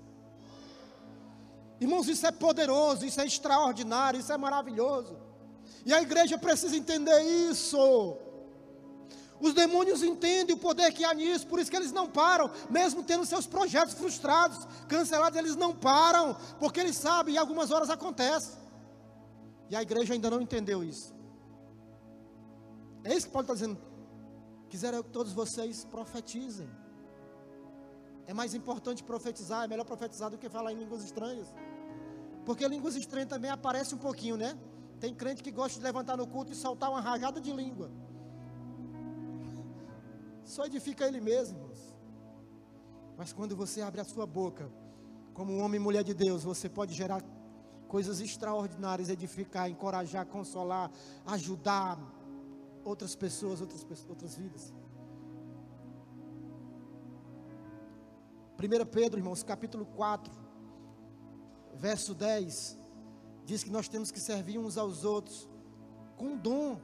[1.79, 5.17] Irmãos, isso é poderoso, isso é extraordinário, isso é maravilhoso.
[5.85, 8.17] E a igreja precisa entender isso.
[9.39, 13.01] Os demônios entendem o poder que há nisso, por isso que eles não param, mesmo
[13.03, 18.57] tendo seus projetos frustrados, cancelados, eles não param, porque eles sabem e algumas horas acontece.
[19.69, 21.13] E a igreja ainda não entendeu isso.
[23.03, 23.77] É isso que Paulo está dizendo.
[24.69, 26.69] Quiseram que todos vocês profetizem.
[28.27, 31.47] É mais importante profetizar, é melhor profetizar do que falar em línguas estranhas.
[32.45, 34.57] Porque línguas estranhas também aparece um pouquinho, né?
[34.99, 37.89] Tem crente que gosta de levantar no culto e soltar uma rajada de língua.
[40.43, 41.69] Só edifica ele mesmo.
[43.17, 44.71] Mas quando você abre a sua boca,
[45.33, 47.21] como homem e mulher de Deus, você pode gerar
[47.87, 50.89] coisas extraordinárias, edificar, encorajar, consolar,
[51.25, 51.99] ajudar,
[52.89, 54.73] outras pessoas, outras, outras vidas.
[58.57, 60.33] 1 Pedro, irmãos, capítulo 4,
[61.75, 62.77] verso 10,
[63.45, 65.47] diz que nós temos que servir uns aos outros
[66.17, 66.77] com um dom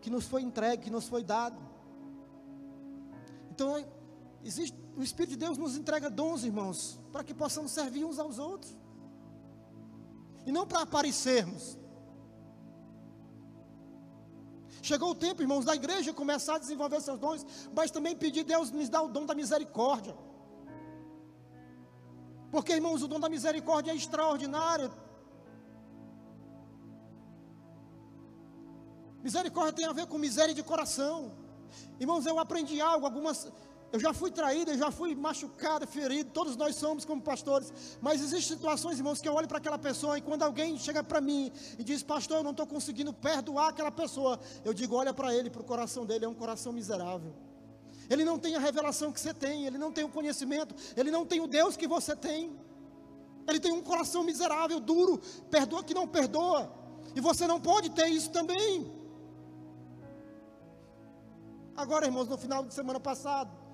[0.00, 1.56] que nos foi entregue, que nos foi dado.
[3.50, 3.82] Então,
[4.44, 8.38] existe, o Espírito de Deus nos entrega dons, irmãos, para que possamos servir uns aos
[8.38, 8.76] outros.
[10.44, 11.78] E não para aparecermos.
[14.82, 18.70] Chegou o tempo, irmãos, da igreja começar a desenvolver seus dons, mas também pedir Deus
[18.70, 20.16] nos dá o dom da misericórdia.
[22.50, 24.92] Porque, irmãos, o dom da misericórdia é extraordinário.
[29.22, 31.32] Misericórdia tem a ver com miséria de coração.
[31.98, 33.50] Irmãos, eu aprendi algo, algumas.
[33.92, 37.72] Eu já fui traído, eu já fui machucado, ferido, todos nós somos como pastores.
[38.00, 41.20] Mas existem situações, irmãos, que eu olho para aquela pessoa e quando alguém chega para
[41.20, 45.34] mim e diz, pastor, eu não estou conseguindo perdoar aquela pessoa, eu digo, olha para
[45.34, 47.32] ele, para o coração dele, é um coração miserável.
[48.08, 51.24] Ele não tem a revelação que você tem, ele não tem o conhecimento, ele não
[51.24, 52.56] tem o Deus que você tem.
[53.48, 55.20] Ele tem um coração miserável, duro,
[55.50, 56.72] perdoa que não perdoa.
[57.14, 58.92] E você não pode ter isso também.
[61.76, 63.65] Agora, irmãos, no final de semana passado,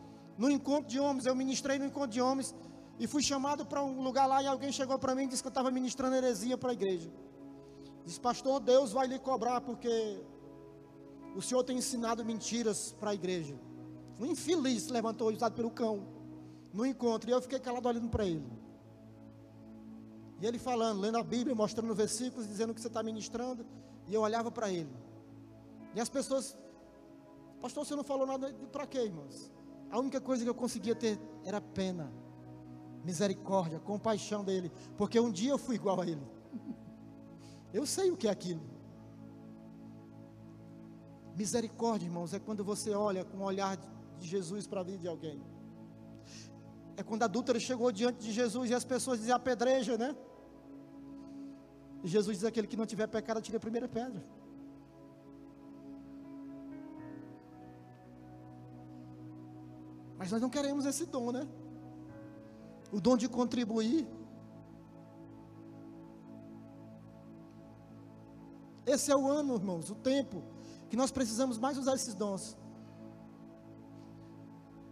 [0.42, 2.52] no encontro de homens, eu ministrei no encontro de homens
[2.98, 5.46] e fui chamado para um lugar lá e alguém chegou para mim e disse que
[5.46, 7.08] eu estava ministrando heresia para a igreja.
[8.04, 10.20] Disse, pastor, Deus vai lhe cobrar porque
[11.36, 13.54] o senhor tem ensinado mentiras para a igreja.
[14.18, 15.94] Um infeliz se levantou usado pelo cão
[16.72, 18.50] no encontro e eu fiquei calado olhando para ele.
[20.40, 23.64] E ele falando, lendo a Bíblia, mostrando versículos, dizendo que você está ministrando,
[24.08, 24.90] e eu olhava para ele.
[25.94, 26.56] E as pessoas
[27.62, 29.48] Pastor, você não falou nada para quê, irmãos?
[29.92, 32.10] A única coisa que eu conseguia ter era pena,
[33.04, 36.26] misericórdia, compaixão dele, porque um dia eu fui igual a ele.
[37.74, 38.62] Eu sei o que é aquilo.
[41.36, 43.76] Misericórdia, irmãos, é quando você olha com o olhar
[44.18, 45.42] de Jesus para a vida de alguém.
[46.96, 50.16] É quando a adúltera chegou diante de Jesus e as pessoas diziam apedreja, né?
[52.02, 54.22] E Jesus diz: aquele que não tiver pecado, tire a primeira pedra.
[60.22, 61.48] Mas nós não queremos esse dom, né?
[62.92, 64.06] O dom de contribuir.
[68.86, 70.44] Esse é o ano, irmãos, o tempo
[70.88, 72.56] que nós precisamos mais usar esses dons.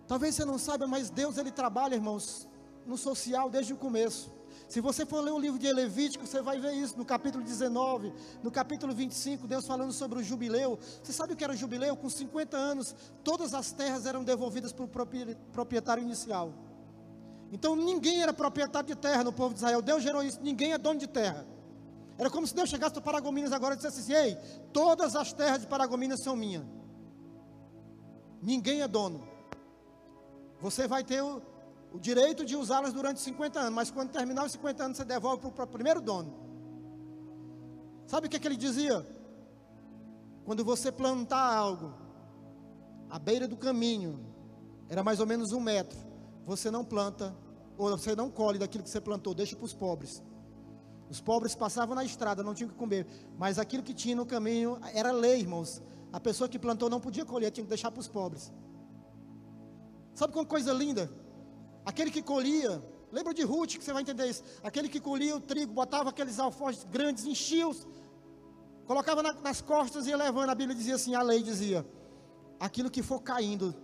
[0.08, 2.48] Talvez você não saiba, mas Deus ele trabalha, irmãos,
[2.84, 4.32] no social desde o começo.
[4.70, 8.14] Se você for ler o livro de Levítico, você vai ver isso no capítulo 19,
[8.40, 10.78] no capítulo 25, Deus falando sobre o jubileu.
[11.02, 11.96] Você sabe o que era o jubileu?
[11.96, 14.88] Com 50 anos, todas as terras eram devolvidas para o
[15.52, 16.54] proprietário inicial.
[17.50, 19.82] Então ninguém era proprietário de terra no povo de Israel.
[19.82, 21.44] Deus gerou isso, ninguém é dono de terra.
[22.16, 24.36] Era como se Deus chegasse para Paragominas agora e dissesse assim: Ei,
[24.72, 26.62] todas as terras de Paragominas são minhas.
[28.40, 29.26] Ninguém é dono.
[30.60, 31.42] Você vai ter o,
[31.92, 35.50] o direito de usá-las durante 50 anos, mas quando terminar os 50 anos você devolve
[35.50, 36.32] para o primeiro dono.
[38.06, 39.06] Sabe o que, é que ele dizia?
[40.44, 41.92] Quando você plantar algo
[43.08, 44.24] à beira do caminho,
[44.88, 45.98] era mais ou menos um metro,
[46.44, 47.34] você não planta,
[47.76, 50.22] ou você não colhe daquilo que você plantou, deixa para os pobres.
[51.08, 54.78] Os pobres passavam na estrada, não tinham que comer, mas aquilo que tinha no caminho
[54.94, 55.82] era lei, irmãos.
[56.12, 58.52] A pessoa que plantou não podia colher, tinha que deixar para os pobres.
[60.14, 61.10] Sabe que uma coisa linda?
[61.84, 64.42] Aquele que colhia, lembra de Ruth que você vai entender isso?
[64.62, 67.86] Aquele que colhia o trigo, botava aqueles alforjes grandes, enchia-os,
[68.86, 70.50] colocava na, nas costas e ia levando.
[70.50, 71.86] A Bíblia dizia assim: a lei dizia:
[72.58, 73.74] aquilo que for caindo,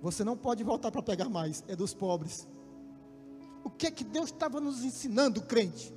[0.00, 2.46] você não pode voltar para pegar mais, é dos pobres.
[3.64, 5.92] O que é que Deus estava nos ensinando, crente?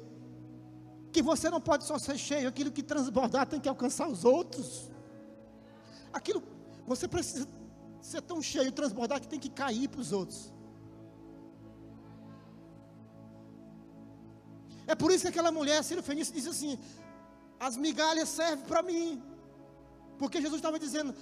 [1.11, 4.89] Que você não pode só ser cheio, aquilo que transbordar tem que alcançar os outros.
[6.11, 6.41] Aquilo,
[6.87, 7.47] você precisa
[8.01, 10.51] ser tão cheio, transbordar, que tem que cair para os outros.
[14.91, 16.71] É por isso que aquela mulher, Ciro Fenícia, disse assim:
[17.67, 19.21] as migalhas servem para mim.
[20.17, 21.13] Porque Jesus estava dizendo,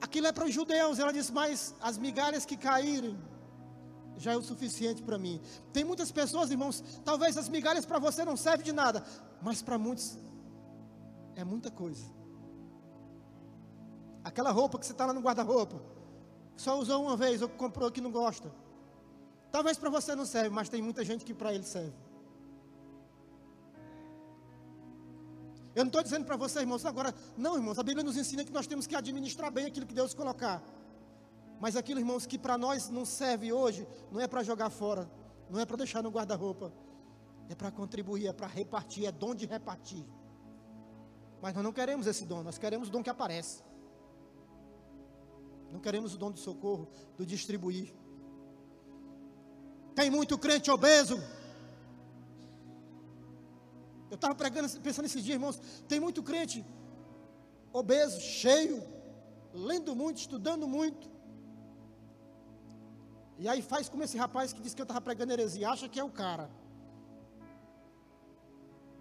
[0.00, 0.98] aquilo é para os judeus.
[0.98, 3.16] Ela disse, mas as migalhas que caírem
[4.16, 5.40] já é o suficiente para mim.
[5.72, 9.04] Tem muitas pessoas, irmãos, talvez as migalhas para você não servem de nada,
[9.40, 10.18] mas para muitos
[11.36, 12.04] é muita coisa.
[14.24, 15.80] Aquela roupa que você está lá no guarda-roupa,
[16.56, 18.50] só usou uma vez ou comprou que não gosta.
[19.52, 22.05] Talvez para você não serve, mas tem muita gente que para ele serve.
[25.76, 28.50] Eu não estou dizendo para vocês, irmãos, agora, não, irmãos, a Bíblia nos ensina que
[28.50, 30.62] nós temos que administrar bem aquilo que Deus colocar.
[31.60, 35.06] Mas aquilo, irmãos, que para nós não serve hoje, não é para jogar fora,
[35.50, 36.72] não é para deixar no guarda-roupa,
[37.50, 40.02] é para contribuir, é para repartir, é dom de repartir.
[41.42, 43.62] Mas nós não queremos esse dom, nós queremos o dom que aparece.
[45.70, 47.94] Não queremos o dom do socorro, do distribuir.
[49.94, 51.22] Tem muito crente obeso.
[54.10, 55.60] Eu estava pregando, pensando esses dias, irmãos.
[55.88, 56.64] Tem muito crente
[57.72, 58.82] obeso, cheio,
[59.52, 61.10] lendo muito, estudando muito.
[63.38, 66.00] E aí faz como esse rapaz que disse que eu estava pregando heresia, acha que
[66.00, 66.48] é o cara.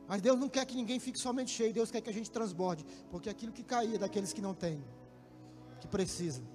[0.08, 2.86] Mas Deus não quer que ninguém fique somente cheio, Deus quer que a gente transborde,
[3.10, 4.84] porque aquilo que caía daqueles que não têm,
[5.80, 6.46] que precisam.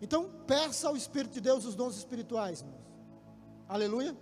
[0.00, 2.86] Então, peça ao Espírito de Deus os dons espirituais, irmãos.
[3.68, 4.16] Aleluia.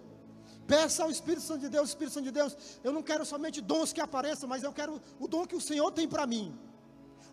[0.66, 2.57] Peça ao Espírito Santo de Deus, Espírito Santo de Deus.
[2.82, 5.90] Eu não quero somente dons que apareçam, mas eu quero o dom que o Senhor
[5.92, 6.59] tem para mim.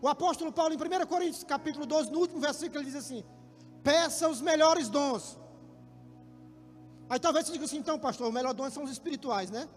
[0.02, 3.24] O apóstolo Paulo, em 1 Coríntios, capítulo 12, no último versículo, ele diz assim:
[3.84, 5.38] Peça os melhores dons.
[7.10, 9.68] Aí talvez você diga assim, então, pastor, o melhor dom são os espirituais, né?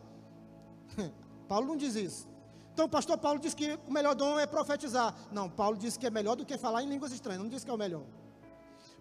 [1.49, 2.28] Paulo não diz isso.
[2.72, 5.14] Então, o pastor Paulo diz que o melhor dom é profetizar.
[5.32, 7.43] Não, Paulo diz que é melhor do que falar em línguas estranhas.
[7.43, 8.03] Não diz que é o melhor.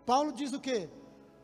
[0.05, 0.89] Paulo diz o quê?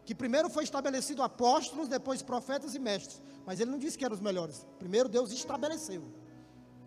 [0.09, 3.21] Que primeiro foi estabelecido apóstolos, depois profetas e mestres.
[3.45, 4.65] Mas ele não disse que eram os melhores.
[4.79, 6.01] Primeiro Deus estabeleceu.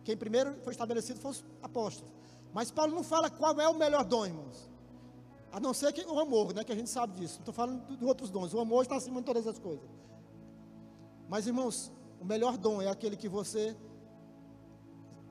[0.02, 2.12] Quem primeiro foi estabelecido foram os apóstolos.
[2.52, 4.68] Mas Paulo não fala qual é o melhor dom, irmãos.
[5.52, 6.64] A não ser que o amor, né?
[6.64, 7.34] Que a gente sabe disso.
[7.34, 8.52] Não estou falando de outros dons.
[8.54, 9.88] O amor está acima de todas as coisas.
[11.28, 13.76] Mas, irmãos, o melhor dom é aquele que você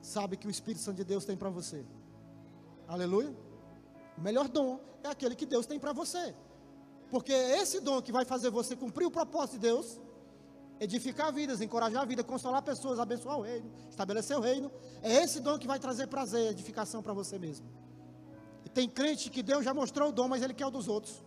[0.00, 1.84] sabe que o Espírito Santo de Deus tem para você.
[2.88, 3.36] Aleluia.
[4.16, 6.34] O melhor dom é aquele que Deus tem para você.
[7.12, 10.00] Porque esse dom que vai fazer você cumprir o propósito de Deus,
[10.80, 15.38] edificar vidas, encorajar a vida, consolar pessoas, abençoar o reino, estabelecer o reino, é esse
[15.38, 17.66] dom que vai trazer prazer, edificação para você mesmo.
[18.64, 21.22] E tem crente que Deus já mostrou o dom, mas ele quer o dos outros.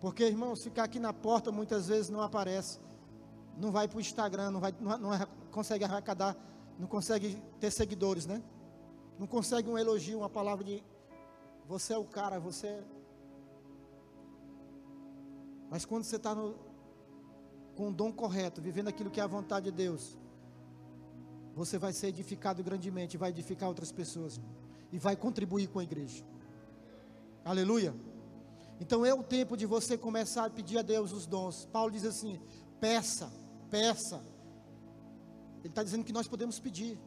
[0.00, 2.78] Porque, irmãos, ficar aqui na porta muitas vezes não aparece.
[3.58, 6.36] Não vai para o Instagram, não, vai, não, não consegue arrecadar,
[6.78, 8.40] não consegue ter seguidores, né?
[9.18, 10.84] Não consegue um elogio, uma palavra de
[11.66, 12.68] você é o cara, você.
[12.68, 13.01] É...
[15.72, 16.36] Mas quando você está
[17.74, 20.18] com o dom correto, vivendo aquilo que é a vontade de Deus,
[21.54, 24.38] você vai ser edificado grandemente, vai edificar outras pessoas
[24.92, 26.22] e vai contribuir com a igreja.
[27.42, 27.94] Aleluia.
[28.78, 31.64] Então é o tempo de você começar a pedir a Deus os dons.
[31.64, 32.38] Paulo diz assim:
[32.78, 33.32] peça,
[33.70, 34.22] peça.
[35.60, 36.98] Ele está dizendo que nós podemos pedir.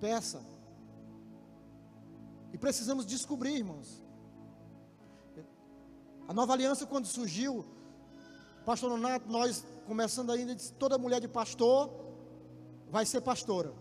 [0.00, 0.44] Peça.
[2.52, 4.02] E precisamos descobrir, irmãos.
[6.28, 7.64] A nova aliança, quando surgiu,
[8.66, 11.90] pastor Nonato, nós começando ainda, disse, toda mulher de pastor
[12.90, 13.72] vai ser pastora.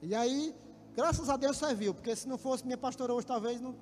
[0.00, 0.54] E aí,
[0.94, 3.74] graças a Deus serviu, porque se não fosse minha pastora hoje, talvez não.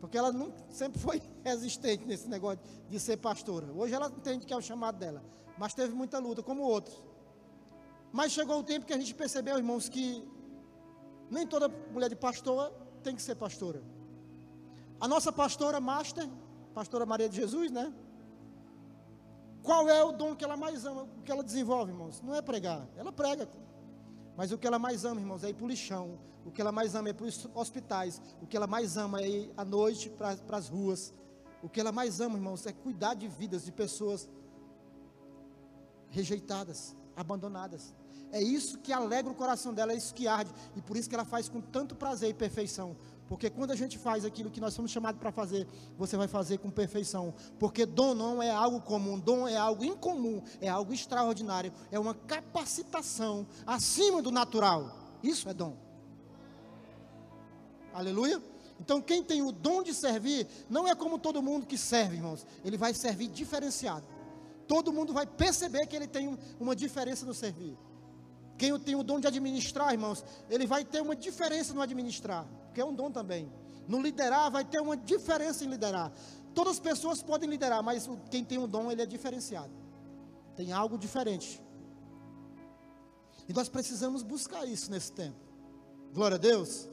[0.00, 2.60] Porque ela não, sempre foi resistente nesse negócio
[2.90, 3.72] de ser pastora.
[3.72, 5.24] Hoje ela entende que é o chamado dela.
[5.56, 7.02] Mas teve muita luta, como outros.
[8.12, 10.22] Mas chegou o tempo que a gente percebeu, irmãos, que
[11.30, 12.70] nem toda mulher de pastor
[13.02, 13.82] tem que ser pastora.
[15.02, 16.28] A nossa pastora master,
[16.72, 17.92] pastora Maria de Jesus, né?
[19.60, 22.22] Qual é o dom que ela mais ama, o que ela desenvolve, irmãos?
[22.22, 23.48] Não é pregar, ela prega.
[24.36, 26.20] Mas o que ela mais ama, irmãos, é ir para o lixão.
[26.46, 28.22] O que ela mais ama é para os hospitais.
[28.40, 31.12] O que ela mais ama é ir à noite para, as ruas.
[31.64, 34.30] O que ela mais ama, irmãos, é cuidar de vidas de pessoas
[36.10, 37.92] rejeitadas, abandonadas.
[38.30, 40.52] É isso que alegra o coração dela, é isso que arde.
[40.76, 42.96] E por isso que ela faz com tanto prazer e perfeição.
[43.28, 45.66] Porque quando a gente faz aquilo que nós somos chamados para fazer,
[45.96, 47.34] você vai fazer com perfeição.
[47.58, 52.14] Porque dom não é algo comum, dom é algo incomum, é algo extraordinário, é uma
[52.14, 54.96] capacitação acima do natural.
[55.22, 55.76] Isso é dom.
[57.94, 58.42] Aleluia?
[58.80, 62.44] Então, quem tem o dom de servir, não é como todo mundo que serve, irmãos.
[62.64, 64.04] Ele vai servir diferenciado.
[64.66, 67.78] Todo mundo vai perceber que ele tem uma diferença no servir.
[68.58, 72.80] Quem tem o dom de administrar, irmãos, ele vai ter uma diferença no administrar, porque
[72.80, 73.52] é um dom também.
[73.86, 76.10] No liderar, vai ter uma diferença em liderar.
[76.54, 79.70] Todas as pessoas podem liderar, mas quem tem o dom, ele é diferenciado.
[80.56, 81.62] Tem algo diferente.
[83.46, 85.36] E nós precisamos buscar isso nesse tempo.
[86.14, 86.88] Glória a Deus.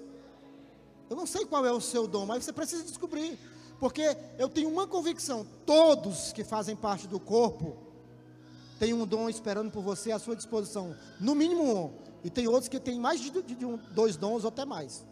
[1.10, 3.40] Eu não sei qual é o seu dom, mas você precisa descobrir.
[3.80, 7.78] Porque eu tenho uma convicção: todos que fazem parte do corpo
[8.78, 11.94] tem um dom esperando por você à sua disposição, no mínimo um.
[12.22, 15.08] E tem outros que têm mais de, de, de um, dois dons ou até mais.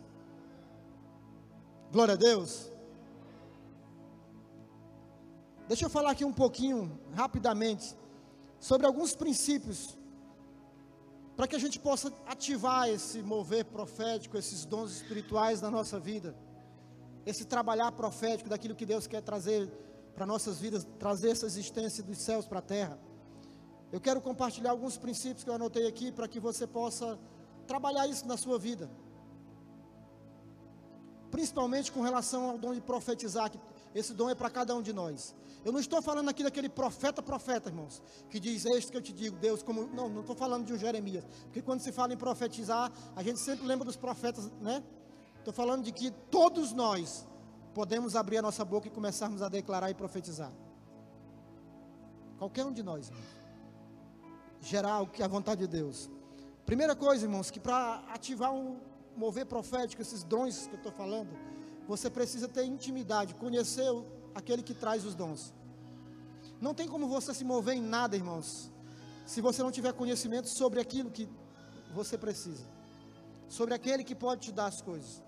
[1.90, 2.70] Glória a Deus.
[5.70, 7.96] Deixa eu falar aqui um pouquinho, rapidamente,
[8.60, 9.98] sobre alguns princípios,
[11.38, 16.36] para que a gente possa ativar esse mover profético, esses dons espirituais na nossa vida,
[17.26, 19.70] esse trabalhar profético daquilo que Deus quer trazer
[20.14, 23.00] para nossas vidas, trazer essa existência dos céus para a terra.
[23.94, 27.18] Eu quero compartilhar alguns princípios que eu anotei aqui para que você possa
[27.66, 28.90] trabalhar isso na sua vida.
[31.32, 33.60] Principalmente com relação ao dom de profetizar, que
[33.94, 35.36] esse dom é para cada um de nós.
[35.66, 39.12] Eu não estou falando aqui daquele profeta, profeta, irmãos, que diz, este que eu te
[39.12, 39.88] digo, Deus, como.
[39.88, 41.26] Não, não estou falando de um Jeremias.
[41.44, 44.84] Porque quando se fala em profetizar, a gente sempre lembra dos profetas, né?
[45.40, 47.28] Estou falando de que todos nós
[47.74, 50.52] podemos abrir a nossa boca e começarmos a declarar e profetizar.
[52.38, 53.26] Qualquer um de nós, irmãos.
[54.62, 56.10] Gerar o que é a vontade de Deus.
[56.66, 58.80] Primeira coisa, irmãos, que para ativar um
[59.18, 61.30] mover profético, esses dons que eu estou falando,
[61.88, 63.90] você precisa ter intimidade, conhecer
[64.36, 65.54] aquele que traz os dons.
[66.62, 68.72] Não tem como você se mover em nada, irmãos,
[69.26, 71.28] se você não tiver conhecimento sobre aquilo que
[71.94, 72.66] você precisa,
[73.48, 75.24] sobre aquele que pode te dar as coisas.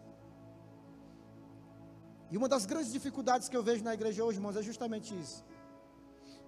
[2.32, 5.44] E uma das grandes dificuldades que eu vejo na igreja hoje, irmãos, é justamente isso.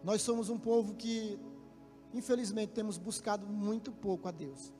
[0.04, 1.40] Nós somos um povo que,
[2.14, 4.72] infelizmente, temos buscado muito pouco a Deus.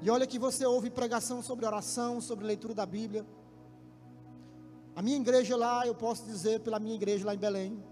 [0.00, 3.26] E olha que você ouve pregação sobre oração, sobre leitura da Bíblia.
[4.94, 7.82] A minha igreja lá, eu posso dizer pela minha igreja lá em Belém,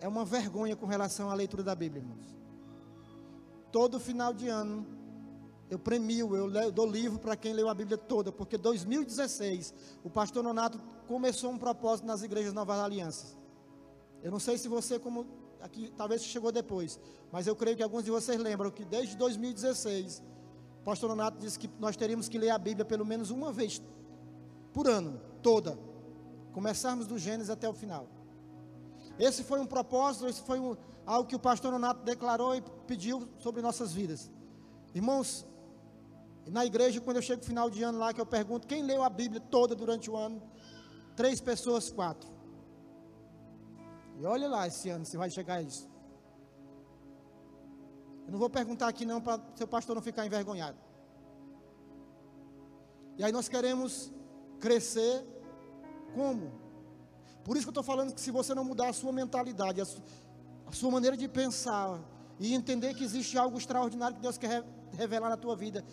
[0.00, 2.34] é uma vergonha com relação à leitura da Bíblia, irmãos.
[3.72, 4.86] Todo final de ano,
[5.68, 9.74] eu premio, eu dou livro para quem leu a Bíblia toda, porque 2016,
[10.04, 13.36] o pastor Nonato começou um propósito nas igrejas Novas Alianças.
[14.22, 15.26] Eu não sei se você, como
[15.60, 17.00] aqui, talvez chegou depois,
[17.32, 20.33] mas eu creio que alguns de vocês lembram que desde 2016, o
[20.84, 23.82] pastor Nonato disse que nós teríamos que ler a Bíblia pelo menos uma vez
[24.72, 25.78] por ano, toda.
[26.52, 28.08] Começarmos do Gênesis até o final.
[29.18, 30.76] Esse foi um propósito, esse foi um,
[31.06, 34.30] algo que o pastor Nonato declarou e pediu sobre nossas vidas.
[34.94, 35.46] Irmãos,
[36.46, 39.02] na igreja, quando eu chego no final de ano lá, que eu pergunto quem leu
[39.02, 40.42] a Bíblia toda durante o ano,
[41.16, 42.30] três pessoas, quatro.
[44.18, 45.88] E olha lá esse ano se vai chegar a isso.
[48.26, 50.78] Eu não vou perguntar aqui não para seu pastor não ficar envergonhado.
[53.16, 54.12] E aí nós queremos
[54.58, 55.24] crescer
[56.14, 56.52] como?
[57.44, 59.84] Por isso que eu estou falando que se você não mudar a sua mentalidade, a,
[60.66, 62.00] a sua maneira de pensar,
[62.38, 65.84] e entender que existe algo extraordinário que Deus quer revelar na tua vida,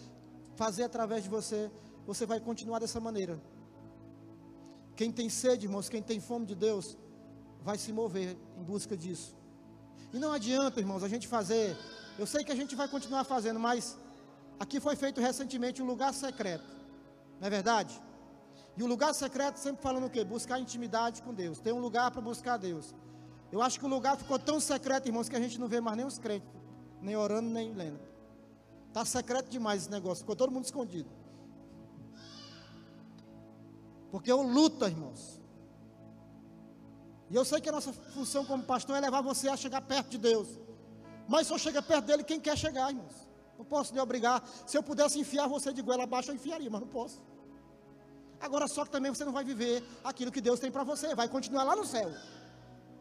[0.56, 1.72] fazer através de você,
[2.06, 3.42] você vai continuar dessa maneira.
[4.96, 6.98] Quem tem sede, irmãos, quem tem fome de Deus,
[7.62, 9.36] vai se mover em busca disso.
[10.14, 11.78] E não adianta, irmãos, a gente fazer.
[12.22, 13.98] Eu sei que a gente vai continuar fazendo, mas
[14.60, 16.70] aqui foi feito recentemente um lugar secreto.
[17.40, 18.00] Não é verdade?
[18.78, 20.24] E o lugar secreto sempre falando o quê?
[20.24, 21.60] Buscar intimidade com Deus.
[21.60, 22.94] Tem um lugar para buscar Deus.
[23.52, 25.98] Eu acho que o lugar ficou tão secreto, irmãos, que a gente não vê mais
[25.98, 26.48] nem os crentes,
[27.02, 28.00] nem orando, nem lendo.
[28.90, 31.10] Está secreto demais esse negócio, ficou todo mundo escondido.
[34.12, 35.42] Porque eu luto, irmãos.
[37.32, 40.10] E eu sei que a nossa função como pastor é levar você a chegar perto
[40.10, 40.48] de Deus.
[41.28, 43.28] Mas só chega perto dele quem quer chegar, irmãos.
[43.58, 44.44] Não posso lhe obrigar.
[44.66, 47.22] Se eu pudesse enfiar você de goela abaixo, eu enfiaria, mas não posso.
[48.40, 51.30] Agora só que também você não vai viver aquilo que Deus tem para você, vai
[51.30, 52.12] continuar lá no céu.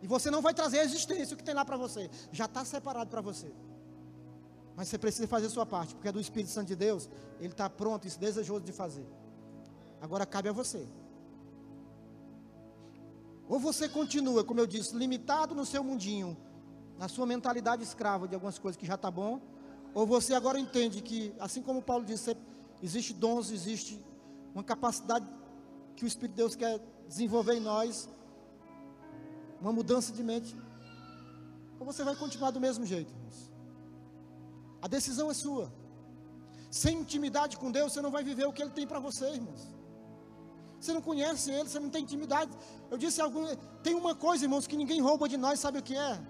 [0.02, 2.10] E você não vai trazer a existência o que tem lá para você.
[2.30, 3.50] Já está separado para você.
[4.76, 7.08] Mas você precisa fazer sua parte, porque é do Espírito Santo de Deus,
[7.38, 9.06] ele está pronto e desejoso de fazer.
[10.00, 10.86] Agora cabe a você.
[13.48, 16.36] Ou você continua, como eu disse, limitado no seu mundinho,
[17.00, 19.40] na sua mentalidade escrava de algumas coisas que já está bom,
[19.94, 22.36] ou você agora entende que, assim como Paulo disse,
[22.82, 23.98] existe dons, existe
[24.54, 25.26] uma capacidade
[25.96, 26.78] que o Espírito de Deus quer
[27.08, 28.06] desenvolver em nós,
[29.62, 30.54] uma mudança de mente,
[31.78, 33.50] ou você vai continuar do mesmo jeito, irmãos.
[34.82, 35.72] A decisão é sua.
[36.70, 39.66] Sem intimidade com Deus, você não vai viver o que Ele tem para você, irmãos.
[40.78, 42.52] Você não conhece Ele, você não tem intimidade.
[42.90, 43.46] Eu disse algum,
[43.82, 46.20] tem uma coisa, irmãos, que ninguém rouba de nós, sabe o que é?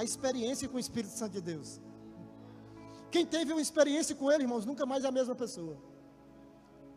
[0.00, 1.78] A experiência com o Espírito Santo de Deus.
[3.10, 5.76] Quem teve uma experiência com Ele, irmãos, nunca mais é a mesma pessoa.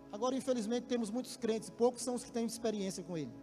[0.10, 3.34] Agora, infelizmente, temos muitos crentes, poucos são os que têm experiência com Ele.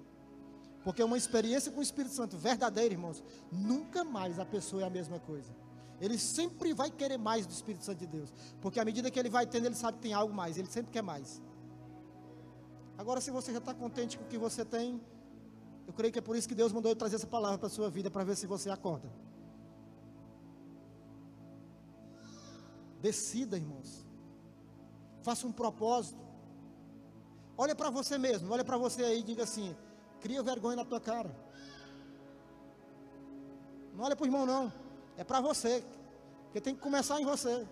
[0.83, 4.91] Porque uma experiência com o Espírito Santo verdadeira, irmãos, nunca mais a pessoa é a
[4.99, 5.55] mesma coisa.
[6.01, 8.33] Ele sempre vai querer mais do Espírito Santo de Deus.
[8.63, 10.57] Porque à medida que ele vai tendo, ele sabe que tem algo mais.
[10.57, 11.43] Ele sempre quer mais.
[12.97, 14.99] Agora, se você já está contente com o que você tem,
[15.87, 17.71] eu creio que é por isso que Deus mandou eu trazer essa palavra para a
[17.71, 19.30] sua vida, para ver se você acorda.
[23.01, 24.05] Decida, irmãos.
[25.23, 26.21] Faça um propósito.
[27.57, 29.77] Olha para você mesmo, olha para você aí e diga assim:
[30.21, 31.31] cria vergonha na tua cara.
[33.95, 34.73] Não olha para o irmão, não.
[35.17, 35.85] É para você.
[36.45, 37.67] Porque tem que começar em você.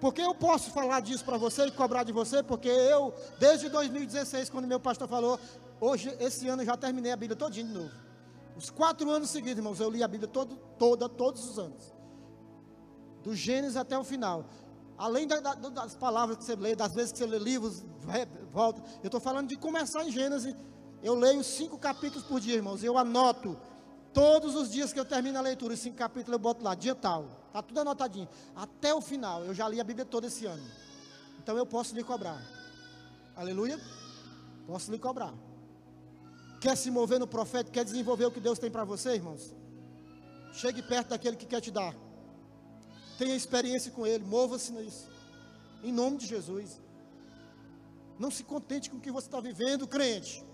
[0.00, 4.50] Porque eu posso falar disso para você e cobrar de você, porque eu, desde 2016,
[4.50, 5.40] quando meu pastor falou,
[5.80, 7.90] hoje, esse ano, já terminei a Bíblia todinha de novo.
[8.54, 11.95] Os quatro anos seguidos, irmãos, eu li a Bíblia todo, toda, todos os anos.
[13.26, 14.46] Do Gênesis até o final.
[14.96, 17.82] Além da, da, das palavras que você lê, das vezes que você lê livros,
[18.52, 18.80] volta.
[19.02, 20.54] Eu estou falando de começar em Gênesis.
[21.02, 22.84] Eu leio cinco capítulos por dia, irmãos.
[22.84, 23.58] Eu anoto
[24.14, 26.94] todos os dias que eu termino a leitura, os cinco capítulos eu boto lá, dia
[26.94, 27.26] tal.
[27.48, 28.28] Está tudo anotadinho.
[28.54, 29.44] Até o final.
[29.44, 30.62] Eu já li a Bíblia toda esse ano.
[31.42, 32.40] Então eu posso lhe cobrar.
[33.34, 33.76] Aleluia.
[34.68, 35.34] Posso lhe cobrar.
[36.60, 39.52] Quer se mover no profeta, quer desenvolver o que Deus tem para você, irmãos?
[40.52, 42.05] Chegue perto daquele que quer te dar.
[43.18, 45.08] Tenha experiência com ele, mova-se nisso.
[45.82, 46.80] Em nome de Jesus.
[48.18, 50.44] Não se contente com o que você está vivendo, crente.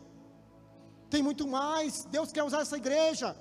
[1.10, 2.04] Tem muito mais.
[2.04, 3.36] Deus quer usar essa igreja.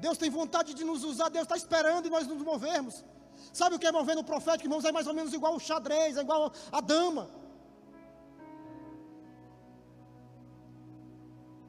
[0.00, 1.28] Deus tem vontade de nos usar.
[1.28, 3.04] Deus está esperando e nós nos movermos.
[3.52, 4.84] Sabe o que é mover no profético, irmãos?
[4.84, 7.28] É mais ou menos igual o xadrez, é igual a dama.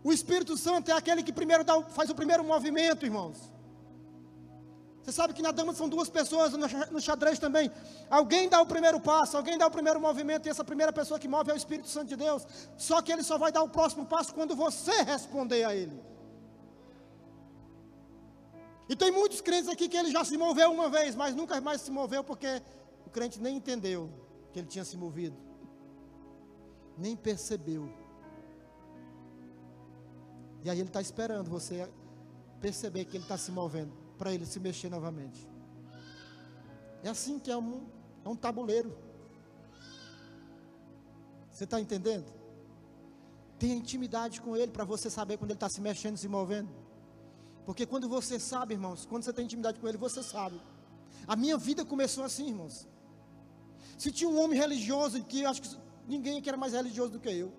[0.04, 3.38] O Espírito Santo é aquele que primeiro dá, faz o primeiro movimento, irmãos.
[5.04, 7.72] Você sabe que na dama são duas pessoas, no xadrez também.
[8.10, 11.28] Alguém dá o primeiro passo, alguém dá o primeiro movimento, e essa primeira pessoa que
[11.28, 12.46] move é o Espírito Santo de Deus.
[12.78, 16.00] Só que ele só vai dar o próximo passo quando você responder a ele.
[18.88, 21.82] E tem muitos crentes aqui que ele já se moveu uma vez, mas nunca mais
[21.82, 22.62] se moveu porque
[23.06, 24.10] o crente nem entendeu
[24.52, 25.38] que ele tinha se movido,
[26.98, 27.90] nem percebeu.
[30.64, 31.90] E aí ele está esperando você
[32.60, 35.50] perceber que ele está se movendo, para ele se mexer novamente.
[37.02, 37.88] É assim que é um,
[38.24, 38.96] é um tabuleiro.
[41.50, 42.28] Você está entendendo?
[43.58, 46.70] Tenha intimidade com ele para você saber quando ele está se mexendo, se movendo.
[47.66, 50.62] Porque quando você sabe, irmãos, quando você tem intimidade com ele, você sabe.
[51.28, 52.88] A minha vida começou assim, irmãos.
[53.98, 55.76] Se tinha um homem religioso, que acho que
[56.08, 57.52] ninguém aqui era mais religioso do que eu.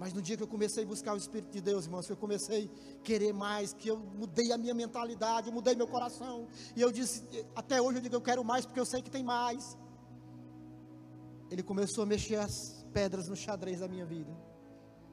[0.00, 2.16] Mas no dia que eu comecei a buscar o Espírito de Deus, irmãos, que eu
[2.16, 6.48] comecei a querer mais, que eu mudei a minha mentalidade, eu mudei meu coração.
[6.74, 7.22] E eu disse,
[7.54, 9.76] até hoje eu digo, eu quero mais porque eu sei que tem mais.
[11.50, 14.34] Ele começou a mexer as pedras no xadrez da minha vida,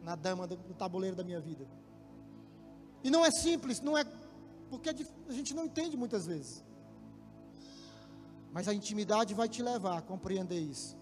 [0.01, 1.67] na dama do, no tabuleiro da minha vida.
[3.03, 4.05] E não é simples, não é
[4.69, 6.63] porque a gente não entende muitas vezes.
[8.53, 10.97] Mas a intimidade vai te levar a compreender isso.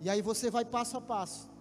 [0.00, 1.53] E aí você vai passo a passo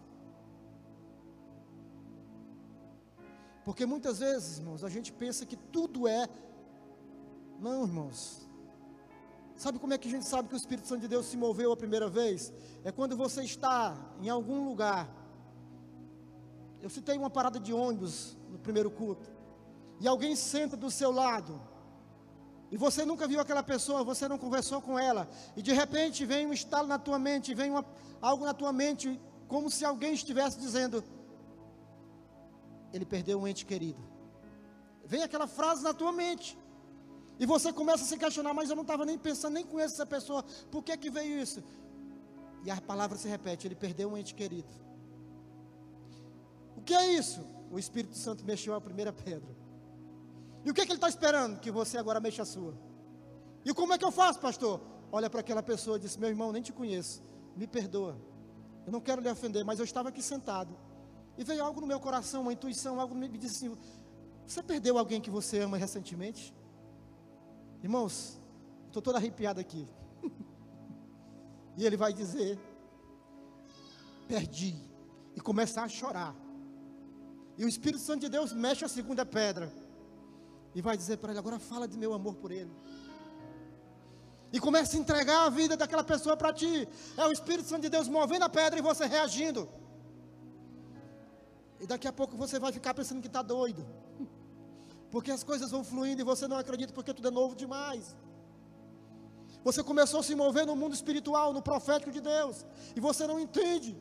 [3.63, 6.27] Porque muitas vezes, irmãos, a gente pensa que tudo é.
[7.59, 8.43] Não, irmãos.
[9.55, 11.71] Sabe como é que a gente sabe que o Espírito Santo de Deus se moveu
[11.71, 12.51] a primeira vez?
[12.83, 15.09] É quando você está em algum lugar.
[16.81, 19.31] Eu citei uma parada de ônibus no primeiro culto.
[20.01, 21.61] E alguém senta do seu lado.
[22.69, 25.29] E você nunca viu aquela pessoa, você não conversou com ela.
[25.55, 27.85] E de repente vem um estalo na tua mente, vem uma,
[28.19, 31.03] algo na tua mente, como se alguém estivesse dizendo:
[32.93, 34.01] ele perdeu um ente querido.
[35.03, 36.57] Vem aquela frase na tua mente.
[37.39, 40.05] E você começa a se questionar, mas eu não estava nem pensando, nem conheço essa
[40.05, 41.63] pessoa, por que que veio isso?
[42.63, 44.71] E a palavra se repete, ele perdeu um ente querido.
[46.77, 47.41] O que é isso?
[47.71, 49.53] O Espírito Santo mexeu a primeira pedra.
[50.63, 51.59] E o que, é que ele está esperando?
[51.59, 52.73] Que você agora mexa a sua.
[53.65, 54.79] E como é que eu faço, pastor?
[55.11, 57.21] Olha para aquela pessoa e diz: Meu irmão, nem te conheço,
[57.55, 58.17] me perdoa.
[58.85, 60.77] Eu não quero lhe ofender, mas eu estava aqui sentado.
[61.37, 63.77] E veio algo no meu coração, uma intuição, algo me disse assim:
[64.45, 66.53] Você perdeu alguém que você ama recentemente?
[67.81, 68.39] Irmãos,
[68.87, 69.87] estou todo arrepiado aqui.
[71.75, 72.59] e ele vai dizer:
[74.27, 74.75] Perdi.
[75.35, 76.35] E começar a chorar.
[77.57, 79.73] E o Espírito Santo de Deus mexe a segunda pedra.
[80.75, 82.71] E vai dizer para ele: Agora fala de meu amor por ele.
[84.51, 86.87] E começa a entregar a vida daquela pessoa para ti.
[87.17, 89.67] É o Espírito Santo de Deus movendo a pedra e você reagindo.
[91.83, 93.85] E daqui a pouco você vai ficar pensando que está doido.
[95.11, 98.15] Porque as coisas vão fluindo e você não acredita porque tudo é novo demais.
[99.65, 102.65] Você começou a se mover no mundo espiritual, no profético de Deus,
[102.95, 103.91] e você não entende.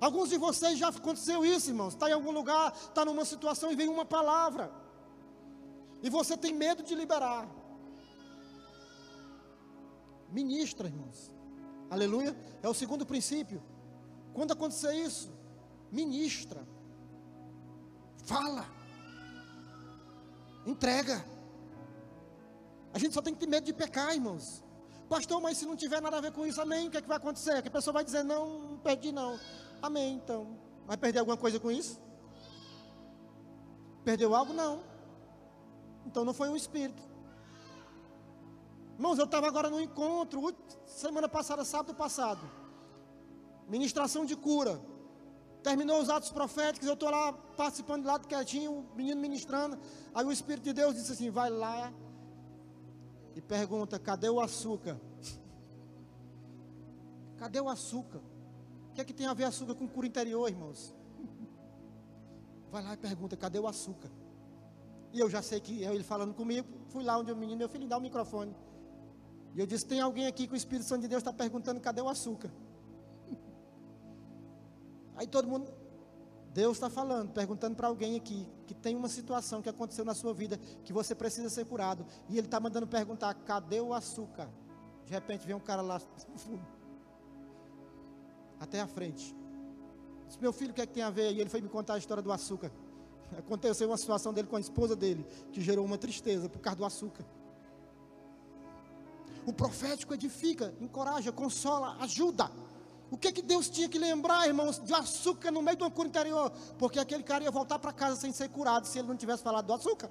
[0.00, 1.94] Alguns de vocês já aconteceu isso, irmãos.
[1.94, 4.70] Está em algum lugar, está numa situação e vem uma palavra,
[6.04, 7.48] e você tem medo de liberar.
[10.30, 11.32] Ministra, irmãos.
[11.90, 12.36] Aleluia.
[12.62, 13.60] É o segundo princípio.
[14.36, 15.30] Quando acontecer isso,
[15.90, 16.62] ministra,
[18.26, 18.66] fala,
[20.66, 21.24] entrega.
[22.92, 24.62] A gente só tem que ter medo de pecar, irmãos.
[25.08, 26.86] Pastor, mas se não tiver nada a ver com isso, amém.
[26.86, 27.62] O que, é que vai acontecer?
[27.62, 29.40] Que a pessoa vai dizer, não, não perdi não.
[29.80, 30.58] Amém, então.
[30.86, 31.98] Vai perder alguma coisa com isso?
[34.04, 34.52] Perdeu algo?
[34.52, 34.82] Não.
[36.04, 37.02] Então não foi um espírito.
[38.96, 42.65] Irmãos, eu estava agora no encontro, semana passada, sábado passado.
[43.68, 44.80] Ministração de cura.
[45.62, 49.78] Terminou os atos proféticos, eu estou lá participando de lado quietinho, o menino ministrando.
[50.14, 51.92] Aí o Espírito de Deus disse assim: vai lá
[53.34, 55.00] e pergunta: cadê o açúcar?
[57.36, 58.22] Cadê o açúcar?
[58.88, 60.94] O que é que tem a ver açúcar com cura interior, irmãos?
[62.72, 64.10] Vai lá e pergunta: cadê o açúcar?
[65.12, 66.66] E eu já sei que é ele falando comigo.
[66.88, 68.56] Fui lá onde o menino, meu filho, dá o microfone.
[69.54, 72.00] E eu disse: tem alguém aqui que o Espírito Santo de Deus está perguntando: cadê
[72.00, 72.50] o açúcar?
[75.16, 75.72] Aí todo mundo,
[76.52, 80.32] Deus está falando, perguntando para alguém aqui que tem uma situação que aconteceu na sua
[80.32, 82.06] vida que você precisa ser curado.
[82.28, 84.48] E Ele está mandando perguntar: cadê o açúcar?
[85.04, 86.00] De repente vem um cara lá
[88.60, 89.34] até a frente.
[90.40, 91.32] Meu filho, o que é que tem a ver?
[91.32, 92.70] E ele foi me contar a história do açúcar.
[93.38, 96.84] Aconteceu uma situação dele com a esposa dele, que gerou uma tristeza por causa do
[96.84, 97.24] açúcar.
[99.46, 102.50] O profético edifica, encoraja, consola, ajuda.
[103.10, 106.08] O que, que Deus tinha que lembrar, irmãos, de açúcar no meio de uma cura
[106.08, 106.50] interior?
[106.78, 109.66] Porque aquele cara ia voltar para casa sem ser curado se ele não tivesse falado
[109.66, 110.10] do açúcar.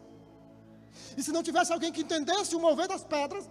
[1.17, 3.49] E se não tivesse alguém que entendesse o mover das pedras,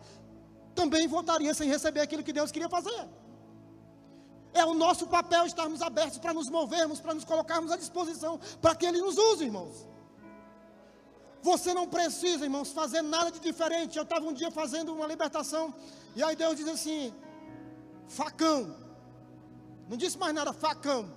[0.75, 3.09] também voltaria sem receber aquilo que Deus queria fazer.
[4.55, 8.75] É o nosso papel estarmos abertos para nos movermos, para nos colocarmos à disposição, para
[8.75, 9.87] que Ele nos use, irmãos.
[11.43, 13.99] Você não precisa, irmãos, fazer nada de diferente.
[13.99, 15.75] Eu estava um dia fazendo uma libertação,
[16.17, 17.13] e aí Deus diz assim:
[18.09, 18.84] facão.
[19.89, 21.13] Não disse mais nada, facão.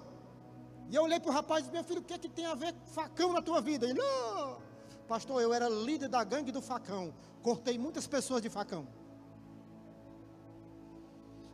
[0.90, 2.46] E eu olhei para o rapaz e disse: Meu filho, o que, é que tem
[2.46, 3.86] a ver facão na tua vida?
[3.86, 4.58] Ele, não,
[5.08, 7.14] pastor, eu era líder da gangue do facão.
[7.42, 8.88] Cortei muitas pessoas de facão.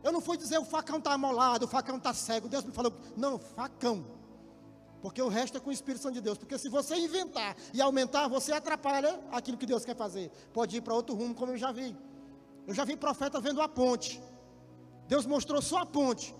[0.02, 2.46] Eu não fui dizer o facão está amolado, o facão está cego.
[2.46, 4.04] Deus me falou, não, facão.
[5.00, 6.36] Porque o resto é com o Espírito Santo de Deus.
[6.36, 10.30] Porque se você inventar e aumentar, você atrapalha aquilo que Deus quer fazer.
[10.52, 11.96] Pode ir para outro rumo, como eu já vi.
[12.66, 14.22] Eu já vi profeta vendo a ponte.
[15.08, 16.34] Deus mostrou só a ponte.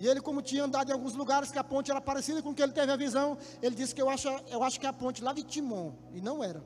[0.00, 2.54] E ele, como tinha andado em alguns lugares que a ponte era parecida com o
[2.54, 4.94] que ele teve a visão, ele disse que eu acho, eu acho que é a
[4.94, 5.92] ponte lá de Timon.
[6.14, 6.64] E não era.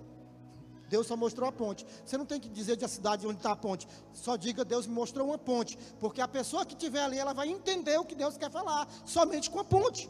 [0.89, 1.85] Deus só mostrou a ponte.
[2.07, 3.89] Você não tem que dizer de a cidade onde está a ponte.
[4.13, 5.77] Só diga, Deus me mostrou uma ponte.
[5.99, 8.87] Porque a pessoa que estiver ali, ela vai entender o que Deus quer falar.
[9.05, 10.09] Somente com a ponte.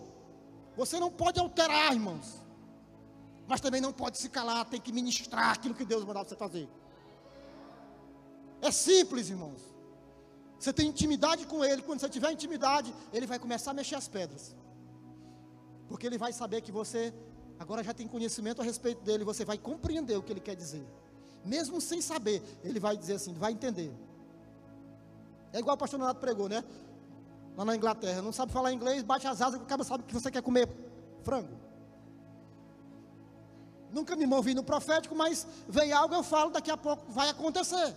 [0.76, 2.44] Você não pode alterar, irmãos.
[3.46, 6.68] Mas também não pode se calar, tem que ministrar aquilo que Deus mandar você fazer.
[8.60, 9.73] É simples, irmãos.
[10.64, 11.82] Você tem intimidade com Ele.
[11.82, 14.56] Quando você tiver intimidade, Ele vai começar a mexer as pedras.
[15.88, 17.12] Porque Ele vai saber que você
[17.58, 19.24] agora já tem conhecimento a respeito dele.
[19.24, 20.82] Você vai compreender o que Ele quer dizer.
[21.44, 23.92] Mesmo sem saber, Ele vai dizer assim, vai entender.
[25.52, 26.64] É igual o pastor Donato pregou, né?
[27.58, 28.22] Lá na Inglaterra.
[28.22, 30.66] Não sabe falar inglês, bate as asas, acaba sabe que você quer comer
[31.22, 31.58] frango.
[33.92, 37.94] Nunca me movi no profético, mas veio algo, eu falo, daqui a pouco vai acontecer.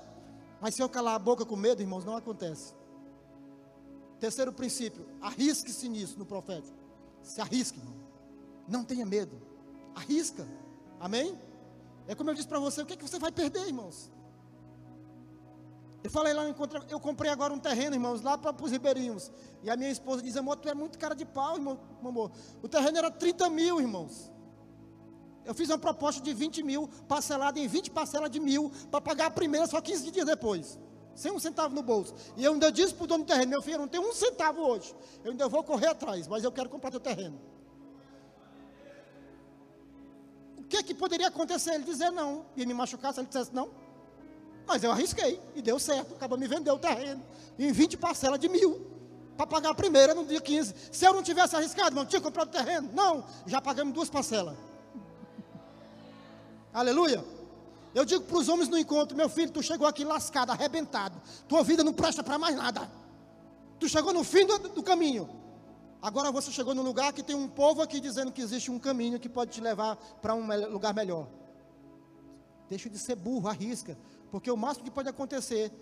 [0.60, 2.74] Mas se eu calar a boca com medo, irmãos, não acontece.
[4.20, 6.76] Terceiro princípio, arrisque-se nisso no profético.
[7.22, 7.95] Se arrisque, irmão.
[8.68, 9.39] Não tenha medo.
[9.95, 10.47] Arrisca.
[10.99, 11.39] Amém?
[12.08, 14.12] É como eu disse para você, o que, é que você vai perder, irmãos?
[16.03, 16.43] Eu falei lá,
[16.89, 19.32] eu comprei agora um terreno, irmãos, lá para os ribeirinhos.
[19.62, 22.32] E a minha esposa diz, amor, tu é muito cara de pau, irmão, amor.
[22.62, 24.32] O terreno era 30 mil, irmãos.
[25.48, 29.28] Eu fiz uma proposta de 20 mil, parcelada em 20 parcelas de mil, para pagar
[29.28, 30.78] a primeira só 15 dias depois.
[31.16, 32.14] Sem um centavo no bolso.
[32.36, 34.14] E eu ainda disse para o dono do terreno, meu filho, eu não tenho um
[34.14, 34.93] centavo hoje.
[35.24, 37.39] Eu ainda vou correr atrás, mas eu quero comprar teu terreno.
[40.58, 41.76] O que que poderia acontecer?
[41.76, 42.45] Ele dizer não.
[42.58, 43.70] Ia me machucar se ele dissesse não.
[44.68, 46.14] Mas eu arrisquei e deu certo.
[46.14, 47.24] Acabou me vendeu o terreno
[47.58, 48.86] em 20 parcelas de mil.
[49.38, 50.76] Para pagar a primeira no dia 15.
[50.91, 52.89] Se eu não tivesse arriscado, não tinha comprado o terreno?
[52.93, 53.24] Não.
[53.45, 54.66] Já pagamos duas parcelas.
[56.78, 57.26] Aleluia.
[57.96, 61.20] Eu digo para os homens no encontro, meu filho, tu chegou aqui lascado, arrebentado.
[61.48, 62.88] Tua vida não presta para mais nada.
[63.80, 65.28] Tu chegou no fim do, do caminho.
[66.00, 69.20] Agora você chegou num lugar que tem um povo aqui dizendo que existe um caminho
[69.20, 71.28] que pode te levar para um lugar melhor.
[72.70, 73.98] Deixa de ser burro, arrisca.
[74.30, 75.74] Porque o máximo que pode acontecer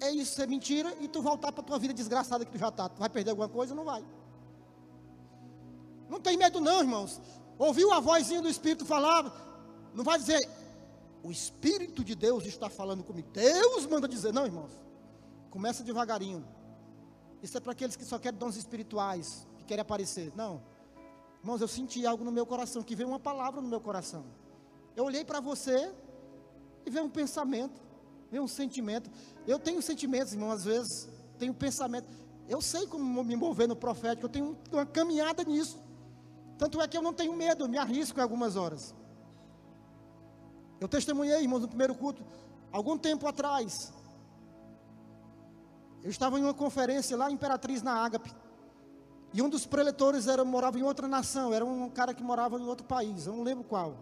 [0.00, 2.88] é isso ser mentira e tu voltar para tua vida desgraçada que tu já está.
[2.88, 3.72] Tu vai perder alguma coisa?
[3.72, 4.04] Não vai.
[6.08, 7.20] Não tem medo não, irmãos.
[7.56, 9.51] Ouviu a vozinha do Espírito falar,
[9.94, 10.40] não vai dizer,
[11.22, 13.28] o Espírito de Deus está falando comigo.
[13.32, 14.72] Deus manda dizer, não, irmãos.
[15.50, 16.44] Começa devagarinho.
[17.42, 20.32] Isso é para aqueles que só querem dons espirituais, que querem aparecer.
[20.34, 20.62] Não.
[21.40, 24.24] Irmãos, eu senti algo no meu coração, que veio uma palavra no meu coração.
[24.96, 25.92] Eu olhei para você
[26.86, 27.80] e veio um pensamento,
[28.30, 29.10] veio um sentimento.
[29.46, 32.08] Eu tenho sentimentos, irmão, às vezes, tenho pensamento.
[32.48, 35.80] Eu sei como me mover no profético, eu tenho uma caminhada nisso.
[36.58, 38.94] Tanto é que eu não tenho medo, eu me arrisco em algumas horas.
[40.82, 42.24] Eu testemunhei, irmãos, no primeiro culto,
[42.72, 43.92] algum tempo atrás.
[46.02, 48.34] Eu estava em uma conferência lá em Imperatriz, na Ágape.
[49.32, 52.66] E um dos preletores era, morava em outra nação, era um cara que morava em
[52.66, 53.94] outro país, eu não lembro qual.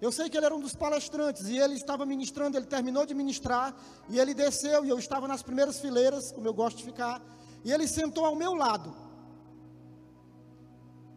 [0.00, 3.14] Eu sei que ele era um dos palestrantes e ele estava ministrando, ele terminou de
[3.14, 3.72] ministrar
[4.08, 7.22] e ele desceu e eu estava nas primeiras fileiras, como eu gosto de ficar,
[7.62, 8.92] e ele sentou ao meu lado.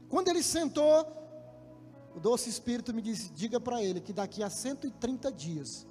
[0.07, 1.26] Quando ele sentou,
[2.17, 5.85] o doce Espírito me disse: diga para ele que daqui a 130 dias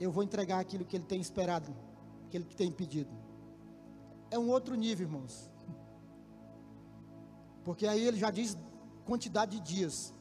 [0.00, 1.72] eu vou entregar aquilo que ele tem esperado,
[2.26, 3.14] aquilo que tem pedido.
[4.32, 5.48] É um outro nível, irmãos.
[7.64, 8.58] Porque aí ele já diz
[9.04, 10.12] quantidade de dias.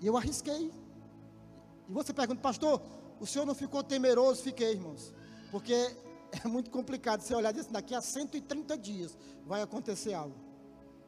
[0.00, 0.72] E eu arrisquei.
[1.88, 2.82] E você pergunta, pastor,
[3.20, 4.42] o senhor não ficou temeroso?
[4.42, 5.14] Fiquei, irmãos.
[5.52, 5.72] Porque
[6.44, 9.16] é muito complicado você olhar disso, daqui a 130 dias
[9.46, 10.34] vai acontecer algo.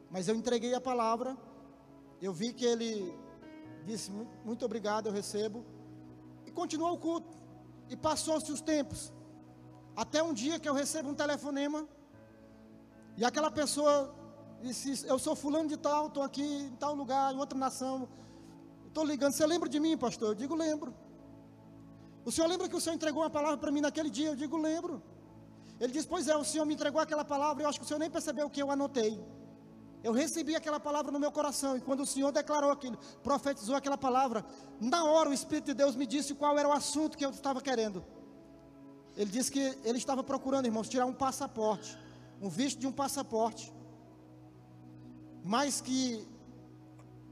[0.08, 1.36] Mas eu entreguei a palavra,
[2.26, 3.12] eu vi que ele
[3.84, 4.10] disse,
[4.44, 5.64] muito obrigado, eu recebo.
[6.46, 7.36] E continuou o culto.
[7.88, 9.12] E passou-se os tempos.
[9.96, 11.86] Até um dia que eu recebo um telefonema.
[13.16, 14.14] E aquela pessoa
[14.62, 18.08] disse, eu sou fulano de tal, estou aqui em tal lugar, em outra nação.
[18.86, 20.28] Estou ligando, você lembra de mim, pastor?
[20.28, 20.94] Eu digo, lembro.
[22.24, 24.28] O senhor lembra que o senhor entregou uma palavra para mim naquele dia?
[24.28, 25.02] Eu digo, lembro.
[25.80, 27.98] Ele diz, pois é, o senhor me entregou aquela palavra, eu acho que o senhor
[27.98, 29.20] nem percebeu o que eu anotei.
[30.02, 33.96] Eu recebi aquela palavra no meu coração, e quando o senhor declarou aquilo, profetizou aquela
[33.96, 34.44] palavra,
[34.80, 37.60] na hora o Espírito de Deus me disse qual era o assunto que eu estava
[37.60, 38.04] querendo.
[39.16, 41.96] Ele disse que ele estava procurando, irmãos, tirar um passaporte,
[42.40, 43.72] um visto de um passaporte,
[45.44, 46.26] mas que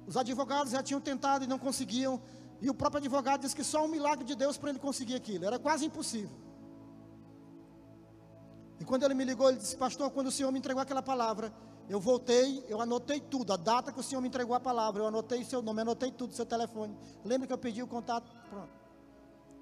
[0.06, 2.20] os advogados já tinham tentado e não conseguiam.
[2.60, 5.44] E o próprio advogado disse que só um milagre de Deus para ele conseguir aquilo.
[5.44, 6.36] Era quase impossível.
[8.78, 11.52] E quando ele me ligou, ele disse: Pastor, quando o Senhor me entregou aquela palavra,
[11.90, 13.52] eu voltei, eu anotei tudo.
[13.52, 16.32] A data que o Senhor me entregou a palavra, eu anotei seu nome, anotei tudo,
[16.32, 16.96] seu telefone.
[17.24, 18.30] Lembra que eu pedi o contato?
[18.48, 18.70] Pronto.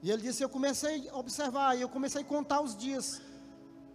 [0.02, 3.22] E ele disse: Eu comecei a observar, e eu comecei a contar os dias.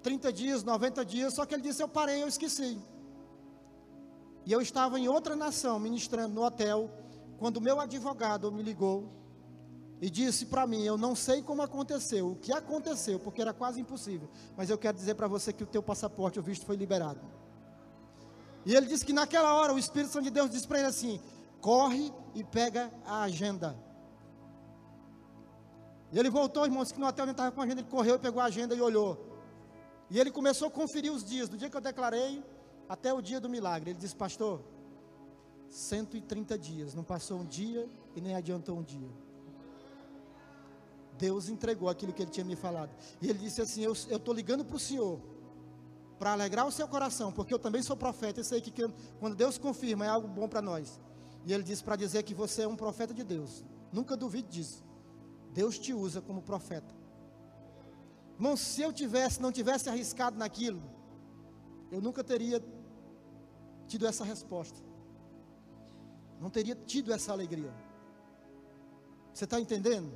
[0.01, 1.35] 30 dias, 90 dias.
[1.35, 2.79] Só que ele disse: Eu parei, eu esqueci.
[4.47, 6.89] E eu estava em outra nação ministrando no hotel,
[7.37, 9.13] quando o meu advogado me ligou
[10.01, 13.79] e disse para mim: Eu não sei como aconteceu, o que aconteceu, porque era quase
[13.79, 14.27] impossível,
[14.57, 17.42] mas eu quero dizer para você que o teu passaporte, o visto, foi liberado.
[18.65, 21.19] E ele disse que naquela hora o Espírito Santo de Deus disse para ele assim:
[21.61, 23.77] Corre e pega a agenda.
[26.11, 28.19] E ele voltou, irmãos, que no hotel ele estava com a agenda, ele correu e
[28.19, 29.17] pegou a agenda e olhou.
[30.09, 31.49] E ele começou a conferir os dias.
[31.49, 32.43] Do dia que eu declarei,
[32.87, 33.91] até o dia do milagre.
[33.91, 34.61] Ele disse, pastor,
[35.69, 39.09] 130 dias, não passou um dia e nem adiantou um dia.
[41.17, 42.91] Deus entregou aquilo que ele tinha me falado.
[43.21, 45.19] E ele disse assim: Eu estou ligando para o Senhor,
[46.17, 48.39] para alegrar o seu coração, porque eu também sou profeta.
[48.39, 48.71] Eu sei que
[49.19, 50.99] quando Deus confirma é algo bom para nós.
[51.45, 53.63] E ele disse para dizer que você é um profeta de Deus.
[53.91, 54.83] Nunca duvide disso.
[55.51, 56.93] Deus te usa como profeta.
[58.35, 60.81] Irmão, se eu tivesse, não tivesse arriscado naquilo,
[61.91, 62.63] eu nunca teria
[63.87, 64.79] tido essa resposta.
[66.39, 67.73] Não teria tido essa alegria.
[69.33, 70.11] Você está entendendo?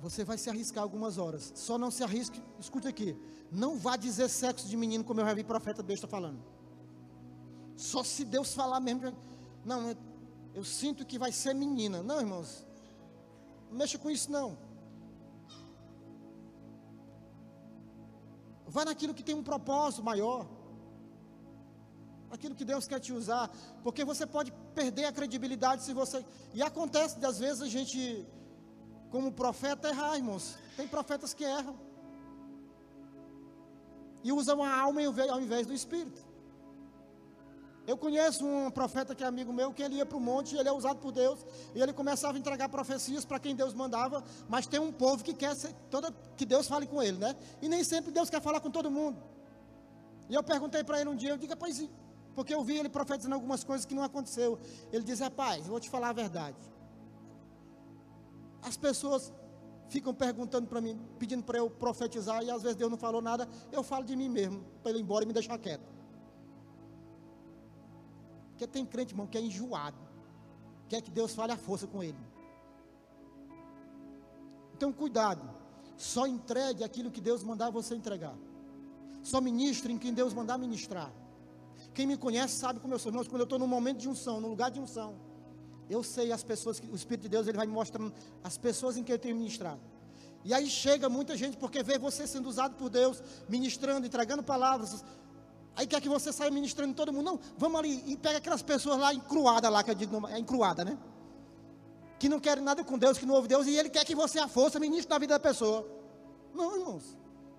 [0.00, 1.52] Você vai se arriscar algumas horas.
[1.54, 3.16] Só não se arrisque, escute aqui.
[3.50, 6.42] Não vá dizer sexo de menino, como eu já vi profeta besta falando.
[7.76, 9.16] Só se Deus falar mesmo.
[9.64, 9.96] Não, eu,
[10.54, 12.02] eu sinto que vai ser menina.
[12.02, 12.66] Não, irmãos.
[13.70, 14.56] Não mexa com isso, não.
[18.66, 20.46] Vai naquilo que tem um propósito maior.
[22.30, 23.50] Aquilo que Deus quer te usar.
[23.82, 26.24] Porque você pode perder a credibilidade se você.
[26.52, 28.26] E acontece, às vezes, a gente,
[29.16, 30.58] como profeta, errar, irmãos.
[30.76, 31.74] Tem profetas que erram.
[34.22, 35.00] E usam a alma
[35.30, 36.22] ao invés do espírito.
[37.86, 40.68] Eu conheço um profeta que é amigo meu, que ele ia para o monte, ele
[40.68, 44.66] é usado por Deus, e ele começava a entregar profecias para quem Deus mandava, mas
[44.66, 47.34] tem um povo que quer ser, toda, que Deus fale com ele, né?
[47.62, 49.16] E nem sempre Deus quer falar com todo mundo.
[50.28, 51.88] E eu perguntei para ele um dia, eu digo, pois,
[52.34, 54.58] porque eu vi ele profetizando algumas coisas que não aconteceu.
[54.92, 56.75] Ele diz, rapaz, vou te falar a verdade.
[58.66, 59.32] As pessoas
[59.88, 63.48] ficam perguntando para mim, pedindo para eu profetizar, e às vezes Deus não falou nada,
[63.70, 65.88] eu falo de mim mesmo, para ele ir embora e me deixar quieto.
[68.50, 69.96] Porque tem crente, irmão, que é enjoado.
[70.88, 72.18] Quer que Deus fale a força com ele.
[74.74, 75.48] Então, cuidado.
[75.96, 78.36] Só entregue aquilo que Deus mandar você entregar.
[79.22, 81.12] Só ministre em quem Deus mandar ministrar.
[81.94, 83.10] Quem me conhece sabe como eu sou.
[83.10, 85.14] Irmãos, quando eu estou num momento de unção, num lugar de unção,
[85.88, 88.12] eu sei as pessoas, que o Espírito de Deus ele vai me mostrando
[88.42, 89.80] as pessoas em que eu tenho ministrado.
[90.44, 95.04] E aí chega muita gente porque vê você sendo usado por Deus, ministrando, entregando palavras,
[95.76, 97.26] Aí quer que você saia ministrando todo mundo.
[97.26, 100.82] Não, vamos ali e pega aquelas pessoas lá encruadas lá, que eu digo, é encruada,
[100.82, 100.98] né?
[102.18, 104.38] Que não querem nada com Deus, que não ouve Deus, e ele quer que você
[104.38, 105.86] a força ministre na vida da pessoa.
[106.54, 107.18] Não, irmãos.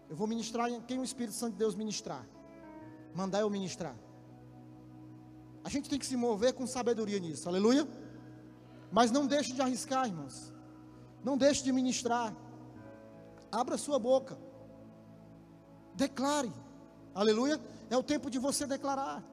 [0.09, 2.25] Eu vou ministrar em quem o Espírito Santo de Deus ministrar.
[3.13, 3.95] Mandar eu ministrar.
[5.63, 7.87] A gente tem que se mover com sabedoria nisso, aleluia.
[8.91, 10.53] Mas não deixe de arriscar, irmãos.
[11.23, 12.33] Não deixe de ministrar.
[13.51, 14.37] Abra sua boca.
[15.93, 16.51] Declare.
[17.13, 17.59] Aleluia.
[17.89, 19.23] É o tempo de você declarar.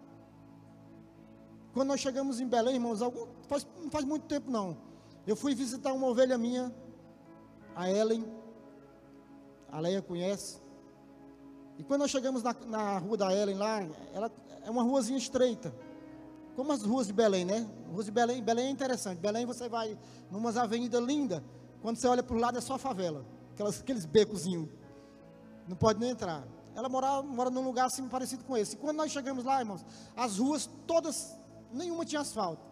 [1.72, 4.76] Quando nós chegamos em Belém, irmãos, algum, faz, não faz muito tempo não.
[5.26, 6.72] Eu fui visitar uma ovelha minha,
[7.74, 8.24] a Ellen.
[9.70, 10.60] A Leia conhece.
[11.76, 13.80] E quando nós chegamos na, na rua da Ellen lá,
[14.12, 14.30] ela
[14.62, 15.74] é uma ruazinha estreita.
[16.54, 17.68] Como as ruas de Belém, né?
[17.90, 19.18] Ruas de Belém, Belém é interessante.
[19.18, 19.98] Belém você vai
[20.30, 21.42] numas avenidas lindas.
[21.82, 23.24] Quando você olha para o lado é só favela.
[23.52, 24.68] Aquelas, aqueles becozinhos.
[25.66, 26.44] Não pode nem entrar.
[26.74, 28.74] Ela mora, mora num lugar assim parecido com esse.
[28.74, 29.84] E quando nós chegamos lá, irmãos,
[30.16, 31.36] as ruas todas
[31.72, 32.62] nenhuma tinha asfalto.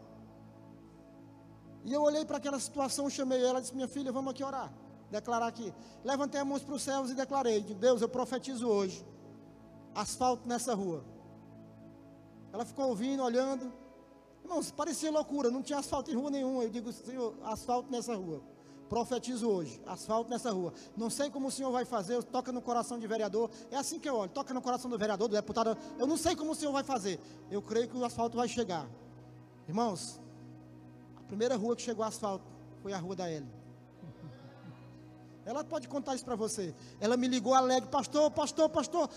[1.84, 4.72] E eu olhei para aquela situação, chamei ela disse: Minha filha, vamos aqui orar.
[5.10, 5.74] Declarar aqui.
[6.04, 9.04] Levantei as mãos para os céus e declarei: Deus, eu profetizo hoje.
[9.94, 11.04] Asfalto nessa rua.
[12.52, 13.72] Ela ficou ouvindo, olhando.
[14.44, 16.64] Irmãos, parecia loucura, não tinha asfalto em rua nenhuma.
[16.64, 18.42] Eu digo, Senhor, asfalto nessa rua.
[18.88, 20.72] Profetizo hoje, asfalto nessa rua.
[20.94, 23.50] Não sei como o Senhor vai fazer, toca no coração de vereador.
[23.70, 25.76] É assim que eu olho, toca no coração do vereador, do deputado.
[25.98, 27.18] Eu não sei como o Senhor vai fazer.
[27.50, 28.86] Eu creio que o asfalto vai chegar.
[29.66, 30.20] Irmãos,
[31.16, 32.44] a primeira rua que chegou asfalto
[32.82, 33.46] foi a rua da L.
[35.44, 36.74] Ela pode contar isso para você.
[37.00, 39.08] Ela me ligou alegre, pastor, pastor, pastor.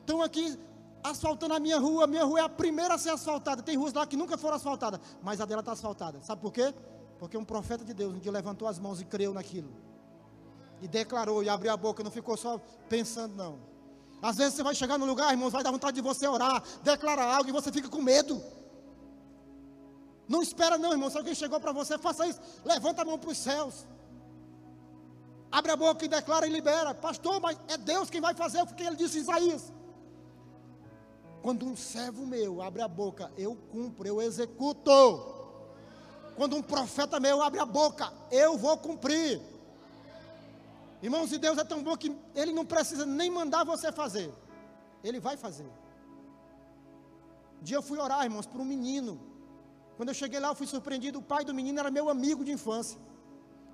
[0.00, 0.58] Estão aqui
[1.02, 2.06] asfaltando a minha rua.
[2.06, 3.62] Minha rua é a primeira a ser asfaltada.
[3.62, 6.20] Tem ruas lá que nunca foram asfaltadas, mas a dela está asfaltada.
[6.22, 6.72] Sabe por quê?
[7.18, 9.72] Porque um profeta de Deus um dia levantou as mãos e creu naquilo.
[10.80, 13.58] E declarou e abriu a boca, não ficou só pensando, não.
[14.20, 17.36] Às vezes você vai chegar no lugar, irmãos, vai dar vontade de você orar, declarar
[17.36, 18.42] algo e você fica com medo.
[20.28, 21.10] Não espera, não, irmão.
[21.10, 22.40] Se alguém chegou para você, faça isso.
[22.64, 23.86] Levanta a mão para os céus.
[25.50, 26.94] Abre a boca e declara e libera.
[26.94, 29.72] Pastor, mas é Deus quem vai fazer o que ele disse em Isaías.
[31.42, 34.90] Quando um servo meu abre a boca, eu cumpro, eu executo.
[36.36, 39.40] Quando um profeta meu abre a boca, eu vou cumprir.
[41.02, 44.32] Irmãos, e Deus é tão bom que Ele não precisa nem mandar você fazer,
[45.02, 45.66] Ele vai fazer.
[47.60, 49.20] Um dia eu fui orar, irmãos, para um menino.
[49.96, 51.18] Quando eu cheguei lá, eu fui surpreendido.
[51.18, 52.98] O pai do menino era meu amigo de infância.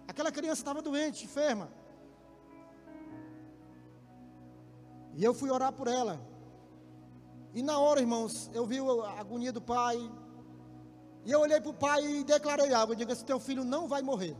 [0.06, 1.70] Aquela criança estava doente, enferma.
[5.14, 6.18] E eu fui orar por ela.
[7.54, 9.96] E na hora, irmãos, eu vi a agonia do pai,
[11.24, 12.92] e eu olhei para o pai e declarei algo.
[12.92, 14.36] Eu digo: esse teu filho não vai morrer.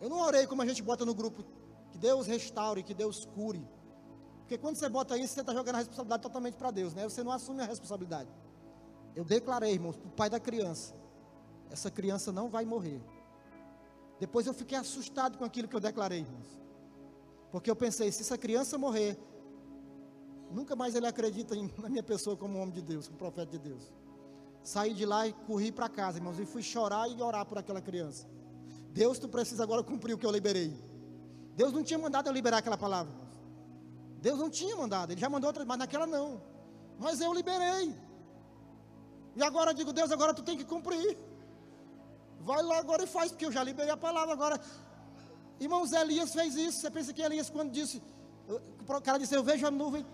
[0.00, 1.44] Eu não orei como a gente bota no grupo.
[1.90, 3.66] Que Deus restaure, que Deus cure.
[4.40, 7.04] Porque quando você bota isso, você está jogando a responsabilidade totalmente para Deus, né?
[7.04, 8.30] Você não assume a responsabilidade.
[9.14, 10.94] Eu declarei, irmãos, para o pai da criança:
[11.70, 13.00] essa criança não vai morrer.
[14.18, 16.58] Depois eu fiquei assustado com aquilo que eu declarei, irmãos.
[17.50, 19.18] Porque eu pensei: se essa criança morrer,
[20.50, 23.58] nunca mais ele acredita em, na minha pessoa como homem de Deus, como profeta de
[23.58, 23.92] Deus.
[24.62, 27.80] Saí de lá e corri para casa, irmãos, e fui chorar e orar por aquela
[27.80, 28.26] criança.
[28.92, 30.74] Deus, tu precisa agora cumprir o que eu liberei.
[31.54, 33.12] Deus não tinha mandado eu liberar aquela palavra.
[34.20, 36.40] Deus não tinha mandado, Ele já mandou outra, mas naquela não.
[36.98, 37.94] Mas eu liberei.
[39.36, 41.16] E agora eu digo, Deus, agora tu tem que cumprir.
[42.40, 44.32] Vai lá agora e faz, porque eu já liberei a palavra.
[44.32, 44.60] Agora,
[45.60, 46.80] irmãos, Elias fez isso.
[46.80, 48.02] Você pensa que Elias, quando disse,
[48.48, 50.06] o cara disse, eu vejo a nuvem,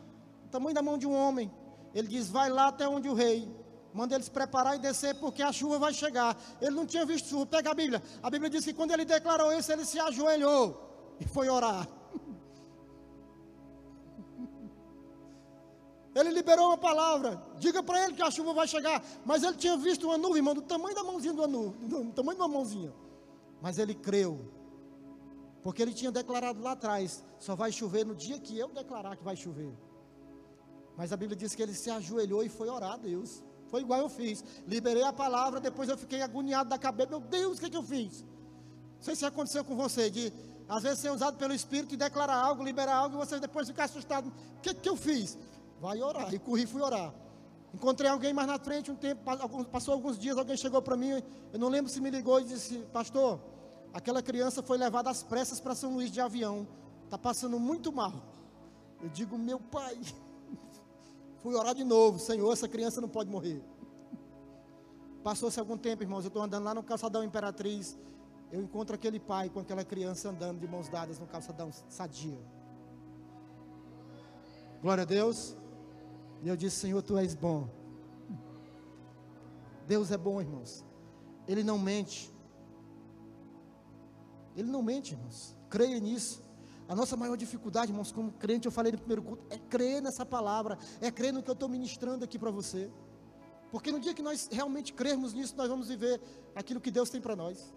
[0.52, 1.50] tamanho da mão de um homem.
[1.94, 3.50] Ele diz, vai lá até onde o rei
[3.92, 6.36] manda eles preparar e descer porque a chuva vai chegar.
[6.60, 7.46] Ele não tinha visto chuva.
[7.46, 8.02] Pega a Bíblia.
[8.22, 11.88] A Bíblia diz que quando ele declarou isso, ele se ajoelhou e foi orar.
[16.14, 17.42] Ele liberou uma palavra.
[17.58, 19.02] Diga para ele que a chuva vai chegar.
[19.24, 22.36] Mas ele tinha visto uma nuvem, irmão, do tamanho da mãozinha do nuvem, do tamanho
[22.36, 22.92] de uma mãozinha.
[23.62, 24.38] Mas ele creu.
[25.62, 29.24] Porque ele tinha declarado lá atrás: só vai chover no dia que eu declarar que
[29.24, 29.72] vai chover.
[30.96, 33.42] Mas a Bíblia diz que ele se ajoelhou e foi orar a Deus.
[33.68, 34.44] Foi igual eu fiz.
[34.66, 37.10] Liberei a palavra, depois eu fiquei agoniado da cabeça.
[37.10, 38.22] Meu Deus, o que, é que eu fiz?
[38.22, 40.32] Não sei se aconteceu com você, de
[40.68, 43.84] às vezes ser usado pelo Espírito e declarar algo, liberar algo, e você depois ficar
[43.84, 44.32] assustado.
[44.58, 45.38] O que, é que eu fiz?
[45.80, 46.32] Vai orar.
[46.32, 47.12] E corri fui orar.
[47.74, 49.22] Encontrei alguém mais na frente um tempo,
[49.70, 51.22] passou alguns dias, alguém chegou para mim,
[51.52, 53.40] eu não lembro se me ligou e disse, pastor,
[53.94, 56.68] aquela criança foi levada às pressas para São Luís de avião,
[57.04, 58.12] está passando muito mal.
[59.02, 59.98] Eu digo, meu pai,
[61.42, 63.60] Fui orar de novo, Senhor, essa criança não pode morrer.
[65.24, 67.98] Passou-se algum tempo, irmãos, eu estou andando lá no calçadão Imperatriz.
[68.52, 72.38] Eu encontro aquele pai com aquela criança andando de mãos dadas no calçadão sadia.
[74.80, 75.56] Glória a Deus.
[76.42, 77.68] E eu disse, Senhor, tu és bom.
[79.86, 80.84] Deus é bom, irmãos.
[81.48, 82.32] Ele não mente.
[84.56, 85.56] Ele não mente, irmãos.
[85.70, 86.42] Creia nisso.
[86.92, 90.26] A nossa maior dificuldade, irmãos, como crente, eu falei no primeiro culto, é crer nessa
[90.26, 92.90] palavra, é crer no que eu estou ministrando aqui para você.
[93.70, 96.20] Porque no dia que nós realmente crermos nisso, nós vamos viver
[96.54, 97.72] aquilo que Deus tem para nós.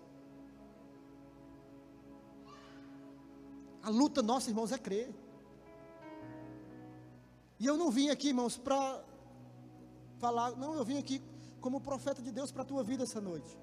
[3.81, 5.09] A luta nossa, irmãos, é crer.
[7.57, 9.01] E eu não vim aqui, irmãos, para
[10.17, 11.23] falar, não, eu vim aqui
[11.61, 13.57] como profeta de Deus para a tua vida essa noite.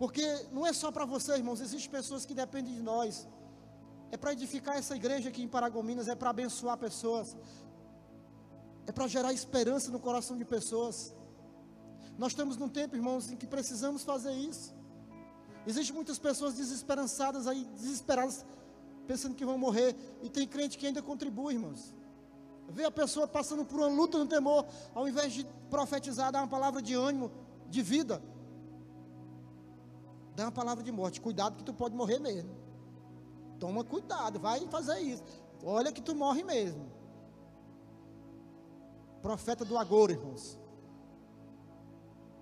[0.00, 3.28] Porque não é só para você, irmãos, existem pessoas que dependem de nós.
[4.10, 7.36] É para edificar essa igreja aqui em Paragominas, é para abençoar pessoas.
[8.86, 11.14] É para gerar esperança no coração de pessoas.
[12.18, 14.74] Nós estamos num tempo, irmãos, em que precisamos fazer isso.
[15.66, 18.44] Existem muitas pessoas desesperançadas aí, desesperadas,
[19.06, 19.94] pensando que vão morrer.
[20.22, 21.94] E tem crente que ainda contribui, irmãos.
[22.68, 26.48] Vê a pessoa passando por uma luta no temor, ao invés de profetizar, dar uma
[26.48, 27.30] palavra de ânimo,
[27.68, 28.22] de vida,
[30.34, 31.20] dá uma palavra de morte.
[31.20, 32.50] Cuidado que tu pode morrer mesmo.
[33.60, 35.22] Toma cuidado, vai fazer isso.
[35.62, 36.90] Olha que tu morre mesmo.
[39.20, 40.58] Profeta do agora, irmãos.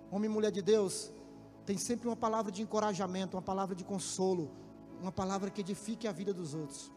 [0.09, 1.11] Homem e mulher de Deus
[1.65, 4.49] tem sempre uma palavra de encorajamento, uma palavra de consolo,
[5.01, 6.91] uma palavra que edifique a vida dos outros.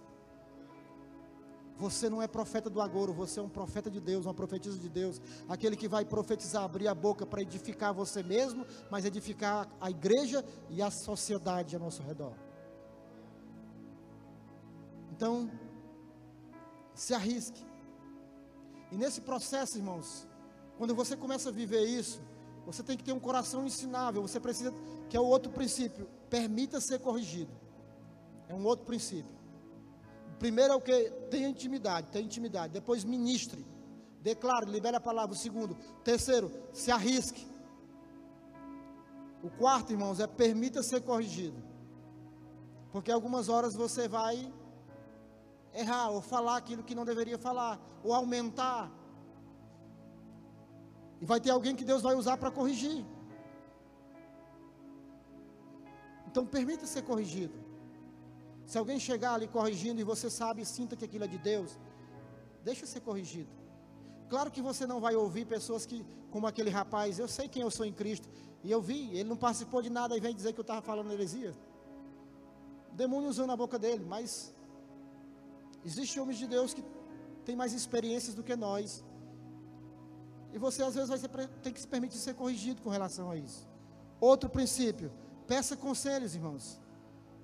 [1.76, 4.88] Você não é profeta do agouro, você é um profeta de Deus, uma profetisa de
[4.88, 5.20] Deus.
[5.48, 10.44] Aquele que vai profetizar, abrir a boca para edificar você mesmo, mas edificar a igreja
[10.70, 12.34] e a sociedade ao nosso redor.
[15.22, 15.48] Então,
[16.96, 17.64] se arrisque.
[18.90, 20.26] E nesse processo, irmãos,
[20.76, 22.20] quando você começa a viver isso,
[22.66, 24.20] você tem que ter um coração ensinável.
[24.22, 24.74] Você precisa,
[25.08, 27.52] que é o outro princípio, permita ser corrigido.
[28.48, 29.32] É um outro princípio.
[30.40, 31.10] Primeiro é o que?
[31.30, 32.72] Tenha intimidade, tenha intimidade.
[32.72, 33.64] Depois ministre.
[34.22, 35.36] Declare, libere a palavra.
[35.36, 35.76] O segundo.
[36.02, 37.46] Terceiro, se arrisque.
[39.40, 41.62] O quarto, irmãos, é permita ser corrigido.
[42.90, 44.52] Porque algumas horas você vai
[45.74, 48.90] errar, ou falar aquilo que não deveria falar, ou aumentar.
[51.20, 53.04] E vai ter alguém que Deus vai usar para corrigir.
[56.26, 57.54] Então permita ser corrigido.
[58.66, 61.78] Se alguém chegar ali corrigindo e você sabe e sinta que aquilo é de Deus,
[62.64, 63.50] deixa ser corrigido.
[64.28, 67.70] Claro que você não vai ouvir pessoas que, como aquele rapaz, eu sei quem eu
[67.70, 68.26] sou em Cristo,
[68.64, 71.12] e eu vi, ele não participou de nada e vem dizer que eu estava falando
[71.12, 71.52] heresia.
[72.92, 74.54] O demônio usou na boca dele, mas
[75.84, 76.84] existem homens de Deus que
[77.44, 79.04] têm mais experiências do que nós.
[80.52, 81.28] E você às vezes vai ser,
[81.62, 83.68] tem que se permitir ser corrigido com relação a isso.
[84.20, 85.10] Outro princípio,
[85.46, 86.82] peça conselhos, irmãos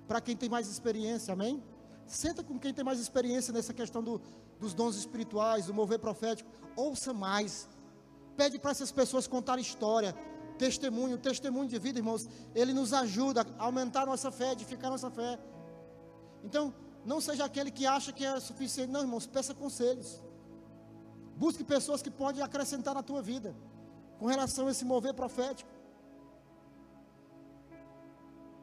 [0.09, 1.63] para quem tem mais experiência, amém?
[2.07, 4.19] Senta com quem tem mais experiência nessa questão do,
[4.59, 6.49] dos dons espirituais, do mover profético.
[6.75, 7.69] Ouça mais.
[8.35, 10.15] Pede para essas pessoas contar história,
[10.57, 12.27] testemunho, testemunho de vida, irmãos.
[12.55, 15.37] Ele nos ajuda a aumentar nossa fé, edificar nossa fé.
[16.43, 16.73] Então,
[17.05, 18.91] não seja aquele que acha que é suficiente.
[18.91, 20.21] Não, irmãos, peça conselhos.
[21.35, 23.55] Busque pessoas que podem acrescentar na tua vida
[24.17, 25.69] com relação a esse mover profético.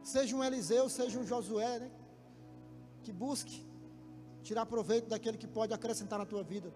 [0.03, 1.91] Seja um Eliseu, seja um Josué, né?
[3.03, 3.67] Que busque
[4.43, 6.73] tirar proveito daquele que pode acrescentar na tua vida.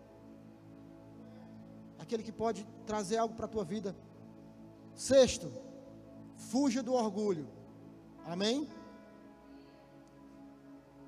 [1.99, 3.95] Aquele que pode trazer algo para a tua vida.
[4.95, 5.53] Sexto,
[6.35, 7.47] fuja do orgulho.
[8.25, 8.69] Amém?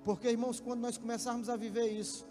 [0.04, 2.26] Porque, irmãos, quando nós começarmos a viver isso,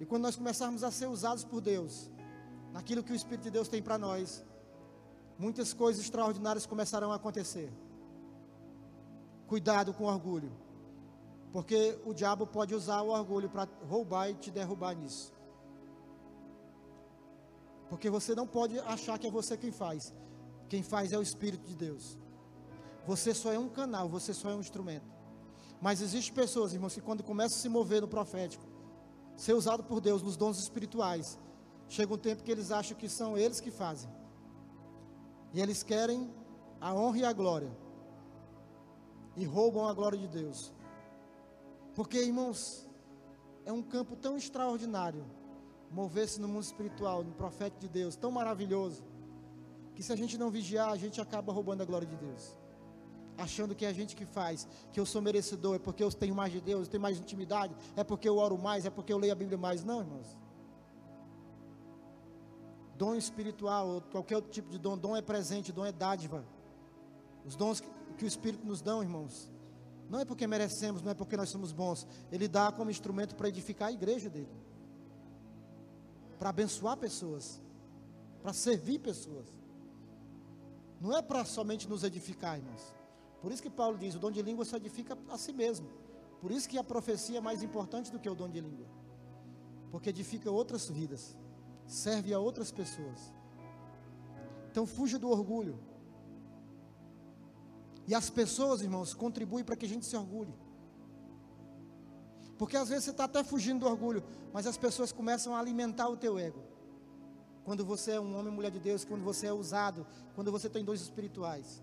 [0.00, 2.10] e quando nós começarmos a ser usados por Deus,
[2.72, 4.44] naquilo que o Espírito de Deus tem para nós,
[5.38, 7.72] muitas coisas extraordinárias começarão a acontecer.
[9.46, 10.52] Cuidado com o orgulho.
[11.52, 15.32] Porque o diabo pode usar o orgulho para roubar e te derrubar nisso.
[17.88, 20.12] Porque você não pode achar que é você quem faz.
[20.68, 22.18] Quem faz é o Espírito de Deus.
[23.06, 25.15] Você só é um canal, você só é um instrumento.
[25.80, 28.64] Mas existem pessoas, irmãos, que quando começam a se mover no profético,
[29.36, 31.38] ser usado por Deus nos dons espirituais,
[31.88, 34.10] chega um tempo que eles acham que são eles que fazem.
[35.52, 36.30] E eles querem
[36.80, 37.70] a honra e a glória
[39.36, 40.72] e roubam a glória de Deus.
[41.94, 42.88] Porque, irmãos,
[43.64, 45.24] é um campo tão extraordinário
[45.90, 49.04] mover-se no mundo espiritual, no profeta de Deus, tão maravilhoso,
[49.94, 52.58] que se a gente não vigiar, a gente acaba roubando a glória de Deus.
[53.38, 56.34] Achando que é a gente que faz, que eu sou merecedor, é porque eu tenho
[56.34, 59.18] mais de Deus, eu tenho mais intimidade, é porque eu oro mais, é porque eu
[59.18, 59.84] leio a Bíblia mais.
[59.84, 60.38] Não, irmãos.
[62.96, 66.44] Dom espiritual, ou qualquer outro tipo de dom, dom é presente, dom é dádiva.
[67.44, 67.82] Os dons
[68.16, 69.50] que o Espírito nos dá, irmãos,
[70.08, 72.06] não é porque merecemos, não é porque nós somos bons.
[72.32, 74.48] Ele dá como instrumento para edificar a igreja dele,
[76.38, 77.60] para abençoar pessoas,
[78.42, 79.46] para servir pessoas.
[81.00, 82.94] Não é para somente nos edificar, irmãos.
[83.40, 85.88] Por isso que Paulo diz: o dom de língua só edifica a si mesmo.
[86.40, 88.86] Por isso que a profecia é mais importante do que o dom de língua.
[89.90, 91.36] Porque edifica outras vidas,
[91.86, 93.32] serve a outras pessoas.
[94.70, 95.78] Então fuja do orgulho.
[98.06, 100.54] E as pessoas, irmãos, contribuem para que a gente se orgulhe.
[102.58, 104.22] Porque às vezes você está até fugindo do orgulho,
[104.52, 106.62] mas as pessoas começam a alimentar o teu ego.
[107.64, 110.68] Quando você é um homem e mulher de Deus, quando você é usado, quando você
[110.68, 111.82] tem dons espirituais.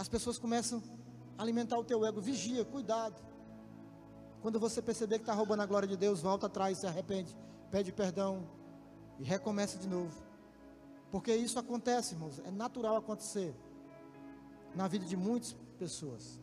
[0.00, 0.82] As pessoas começam
[1.36, 2.22] a alimentar o teu ego.
[2.22, 3.22] Vigia, cuidado.
[4.40, 7.36] Quando você perceber que está roubando a glória de Deus, volta atrás, se arrepende,
[7.70, 8.48] pede perdão
[9.18, 10.18] e recomeça de novo.
[11.10, 13.54] Porque isso acontece, irmãos, é natural acontecer
[14.74, 16.40] na vida de muitas pessoas.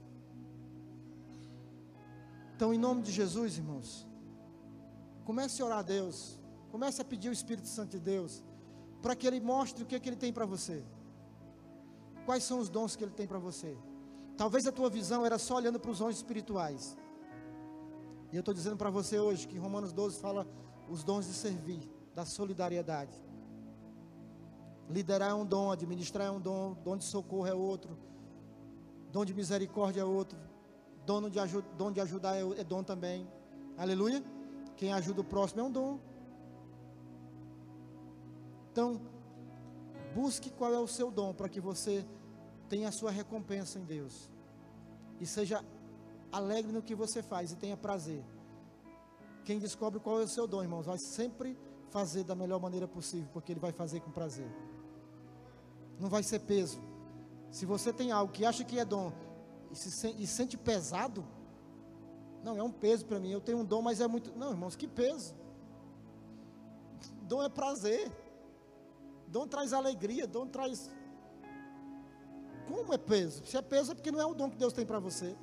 [2.55, 4.05] Então, em nome de Jesus, irmãos,
[5.25, 6.39] comece a orar a Deus,
[6.69, 8.43] comece a pedir o Espírito Santo de Deus,
[9.01, 10.85] para que Ele mostre o que, que Ele tem para você,
[12.27, 13.77] quais são os dons que Ele tem para você.
[14.35, 16.97] Talvez a tua visão era só olhando para os dons espirituais,
[18.31, 20.45] e eu estou dizendo para você hoje que Romanos 12 fala
[20.89, 23.17] os dons de servir, da solidariedade.
[24.89, 27.97] Liderar é um dom, administrar é um dom, dom de socorro é outro,
[29.11, 30.37] dom de misericórdia é outro,
[31.07, 31.39] Dono de,
[31.77, 33.25] dom de ajudar é, é dom também.
[33.77, 34.21] Aleluia.
[34.75, 35.99] Quem ajuda o próximo é um dom.
[38.69, 38.99] Então,
[40.13, 42.05] busque qual é o seu dom para que você
[42.69, 44.29] tenha a sua recompensa em Deus.
[45.19, 45.63] E seja
[46.31, 48.23] alegre no que você faz e tenha prazer.
[49.43, 51.57] Quem descobre qual é o seu dom, irmãos, vai sempre
[51.89, 54.49] fazer da melhor maneira possível, porque ele vai fazer com prazer.
[55.99, 56.79] Não vai ser peso.
[57.49, 59.11] Se você tem algo que acha que é dom
[59.71, 61.25] e se e sente pesado,
[62.43, 63.31] não, é um peso para mim.
[63.31, 64.31] Eu tenho um dom, mas é muito.
[64.37, 65.35] Não, irmãos, que peso.
[67.23, 68.11] Dom é prazer.
[69.27, 70.25] Dom traz alegria.
[70.25, 70.89] Dom traz.
[72.67, 73.45] Como é peso?
[73.45, 75.35] Se é peso é porque não é o dom que Deus tem para você.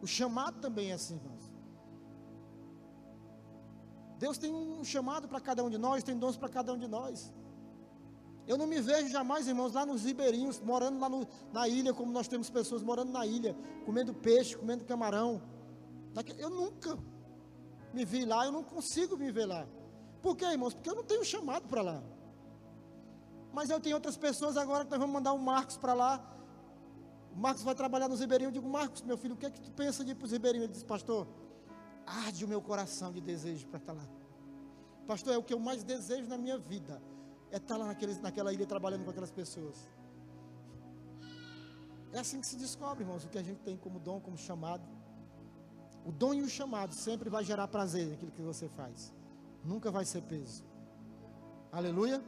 [0.00, 1.50] O chamado também é assim, irmãos.
[4.18, 6.88] Deus tem um chamado para cada um de nós, tem dons para cada um de
[6.88, 7.32] nós.
[8.46, 12.10] Eu não me vejo jamais, irmãos, lá nos ribeirinhos, morando lá no, na ilha, como
[12.10, 13.54] nós temos pessoas morando na ilha,
[13.84, 15.42] comendo peixe, comendo camarão.
[16.38, 16.98] Eu nunca
[17.92, 19.66] me vi lá, eu não consigo me ver lá.
[20.22, 20.74] Por quê, irmãos?
[20.74, 22.02] Porque eu não tenho chamado para lá.
[23.52, 26.22] Mas eu tenho outras pessoas agora que nós vamos mandar o Marcos para lá.
[27.32, 28.54] O Marcos vai trabalhar nos ribeirinhos.
[28.54, 30.32] Eu digo, Marcos, meu filho, o que é que tu pensa de ir para os
[30.32, 30.64] ribeirinhos?
[30.64, 31.26] Ele diz, pastor,
[32.06, 34.06] arde o meu coração de desejo para estar lá.
[35.06, 37.00] Pastor, é o que eu mais desejo na minha vida
[37.50, 39.88] é estar lá naqueles, naquela ilha trabalhando com aquelas pessoas.
[42.12, 44.86] É assim que se descobre, irmãos, o que a gente tem como dom, como chamado.
[46.04, 49.12] O dom e o chamado sempre vai gerar prazer naquilo que você faz.
[49.64, 50.64] Nunca vai ser peso.
[51.70, 52.22] Aleluia.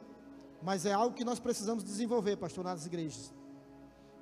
[0.63, 3.33] Mas é algo que nós precisamos desenvolver, pastor, nas igrejas.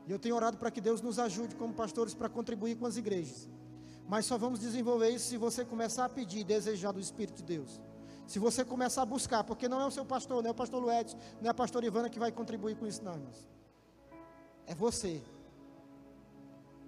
[0.06, 2.97] E eu tenho orado para que Deus nos ajude como pastores para contribuir com as
[2.97, 3.48] igrejas.
[4.09, 7.43] Mas só vamos desenvolver isso se você começar a pedir e desejar do Espírito de
[7.43, 7.81] Deus.
[8.27, 10.81] Se você começar a buscar, porque não é o seu pastor, não é o pastor
[10.81, 13.47] Luedes, não é a pastora Ivana que vai contribuir com isso, não, irmãos.
[14.66, 15.23] É você.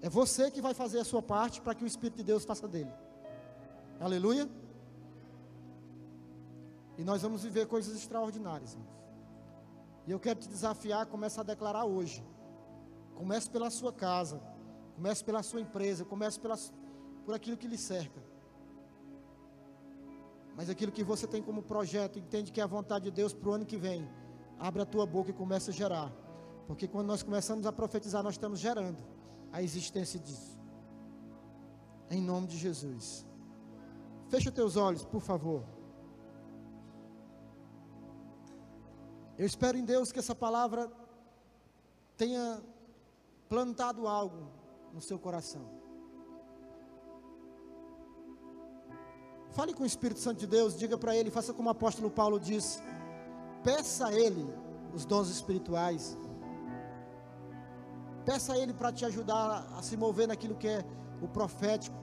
[0.00, 2.66] É você que vai fazer a sua parte para que o Espírito de Deus faça
[2.66, 2.92] dele.
[3.98, 4.48] Aleluia.
[6.96, 8.99] E nós vamos viver coisas extraordinárias, irmãos.
[10.06, 12.24] E eu quero te desafiar, comece a declarar hoje.
[13.14, 14.40] Comece pela sua casa,
[14.94, 16.56] comece pela sua empresa, comece pela,
[17.24, 18.20] por aquilo que lhe cerca.
[20.56, 23.48] Mas aquilo que você tem como projeto, entende que é a vontade de Deus para
[23.48, 24.08] o ano que vem.
[24.58, 26.12] Abre a tua boca e começa a gerar.
[26.66, 29.02] Porque quando nós começamos a profetizar, nós estamos gerando
[29.52, 30.58] a existência disso.
[32.10, 33.26] Em nome de Jesus.
[34.28, 35.64] Fecha teus olhos, por favor.
[39.40, 40.92] Eu espero em Deus que essa palavra
[42.14, 42.60] tenha
[43.48, 44.42] plantado algo
[44.92, 45.62] no seu coração.
[49.48, 52.38] Fale com o Espírito Santo de Deus, diga para ele, faça como o apóstolo Paulo
[52.38, 52.82] disse:
[53.64, 54.44] peça a ele
[54.92, 56.18] os dons espirituais.
[58.26, 60.84] Peça a ele para te ajudar a se mover naquilo que é
[61.22, 61.96] o profético.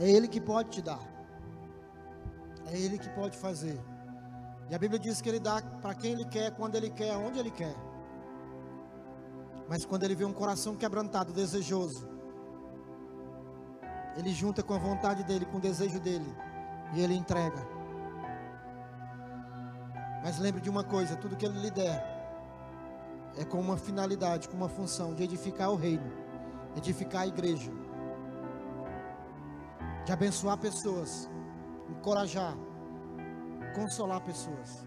[0.00, 0.98] É Ele que pode te dar.
[2.66, 3.78] É Ele que pode fazer.
[4.70, 7.38] E a Bíblia diz que Ele dá para quem Ele quer, quando Ele quer, onde
[7.38, 7.76] Ele quer.
[9.68, 12.08] Mas quando Ele vê um coração quebrantado, desejoso,
[14.16, 16.34] Ele junta com a vontade dEle, com o desejo dEle,
[16.94, 17.62] e Ele entrega.
[20.22, 22.02] Mas lembre de uma coisa: tudo que Ele lhe der
[23.36, 26.10] é com uma finalidade, com uma função de edificar o reino,
[26.74, 27.70] edificar a igreja,
[30.10, 31.30] de abençoar pessoas,
[31.88, 32.56] encorajar
[33.76, 34.84] consolar pessoas.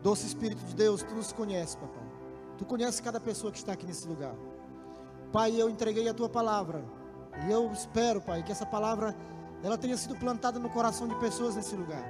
[0.00, 2.06] Doce Espírito de Deus, tu nos conheces, papai.
[2.56, 4.32] Tu conheces cada pessoa que está aqui nesse lugar.
[5.32, 6.84] Pai, eu entreguei a tua palavra.
[7.44, 9.12] E eu espero, Pai, que essa palavra
[9.64, 12.04] ela tenha sido plantada no coração de pessoas nesse lugar.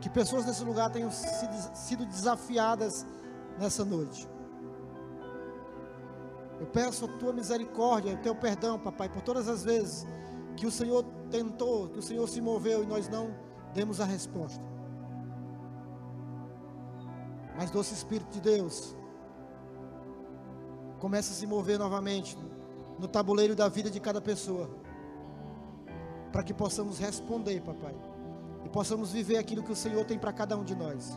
[0.00, 3.04] Que pessoas nesse lugar tenham sido desafiadas
[3.58, 4.28] nessa noite.
[6.72, 10.06] Peço a tua misericórdia, o teu perdão, papai, por todas as vezes
[10.56, 13.34] que o Senhor tentou, que o Senhor se moveu e nós não
[13.72, 14.62] demos a resposta.
[17.56, 18.96] Mas doce Espírito de Deus,
[20.98, 22.36] começa a se mover novamente
[22.98, 24.68] no tabuleiro da vida de cada pessoa,
[26.32, 27.94] para que possamos responder, papai,
[28.64, 31.16] e possamos viver aquilo que o Senhor tem para cada um de nós.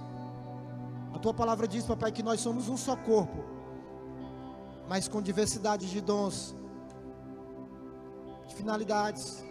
[1.14, 3.44] A tua palavra diz, papai, que nós somos um só corpo,
[4.91, 6.53] mas com diversidade de dons,
[8.45, 9.41] de finalidades.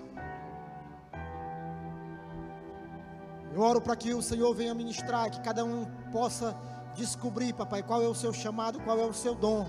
[3.55, 6.55] Eu oro para que o Senhor venha ministrar, que cada um possa
[6.95, 9.67] descobrir, papai, qual é o seu chamado, qual é o seu dom,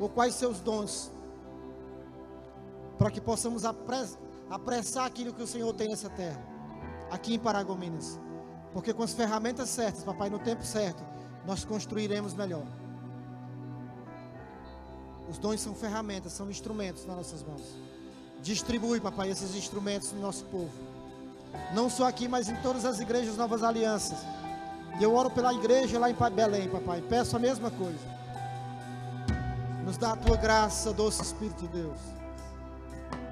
[0.00, 1.12] ou quais seus dons,
[2.98, 6.42] para que possamos apressar aquilo que o Senhor tem nessa terra,
[7.12, 8.18] aqui em Paragominas,
[8.72, 11.04] porque com as ferramentas certas, papai, no tempo certo,
[11.46, 12.66] nós construiremos melhor.
[15.28, 17.62] Os dons são ferramentas, são instrumentos nas nossas mãos.
[18.42, 20.70] Distribui, papai, esses instrumentos no nosso povo.
[21.74, 24.18] Não só aqui, mas em todas as igrejas Novas Alianças.
[24.98, 27.02] E eu oro pela igreja lá em Belém, papai.
[27.08, 28.16] Peço a mesma coisa.
[29.84, 31.98] Nos dá a tua graça, doce Espírito de Deus.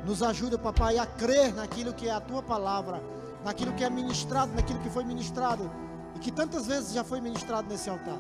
[0.05, 3.03] Nos ajuda, papai, a crer naquilo que é a tua palavra,
[3.45, 5.71] naquilo que é ministrado, naquilo que foi ministrado
[6.15, 8.19] e que tantas vezes já foi ministrado nesse altar.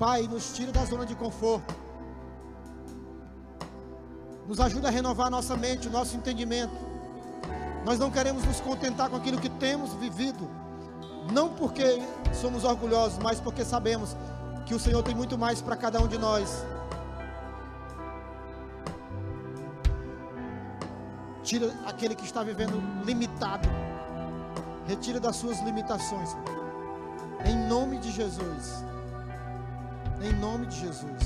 [0.00, 1.74] Pai, nos tira da zona de conforto.
[4.48, 6.72] Nos ajuda a renovar a nossa mente, o nosso entendimento.
[7.84, 10.48] Nós não queremos nos contentar com aquilo que temos vivido.
[11.30, 12.02] Não porque
[12.32, 14.16] somos orgulhosos, mas porque sabemos
[14.64, 16.64] que o Senhor tem muito mais para cada um de nós.
[21.42, 23.68] Tira aquele que está vivendo limitado.
[24.86, 26.34] Retira das suas limitações.
[27.44, 28.89] Em nome de Jesus.
[30.22, 31.24] Em nome de Jesus.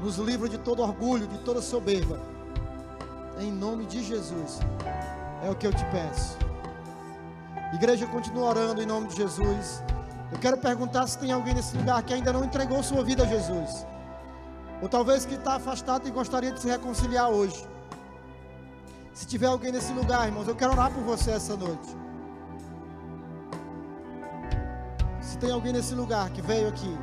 [0.00, 2.18] Nos livra de todo orgulho, de toda soberba.
[3.38, 4.58] Em nome de Jesus.
[5.40, 6.36] É o que eu te peço.
[7.72, 9.84] Igreja, continua orando em nome de Jesus.
[10.32, 13.26] Eu quero perguntar se tem alguém nesse lugar que ainda não entregou sua vida a
[13.26, 13.86] Jesus.
[14.82, 17.64] Ou talvez que está afastado e gostaria de se reconciliar hoje.
[19.12, 21.96] Se tiver alguém nesse lugar, irmãos, eu quero orar por você essa noite.
[25.20, 26.98] Se tem alguém nesse lugar que veio aqui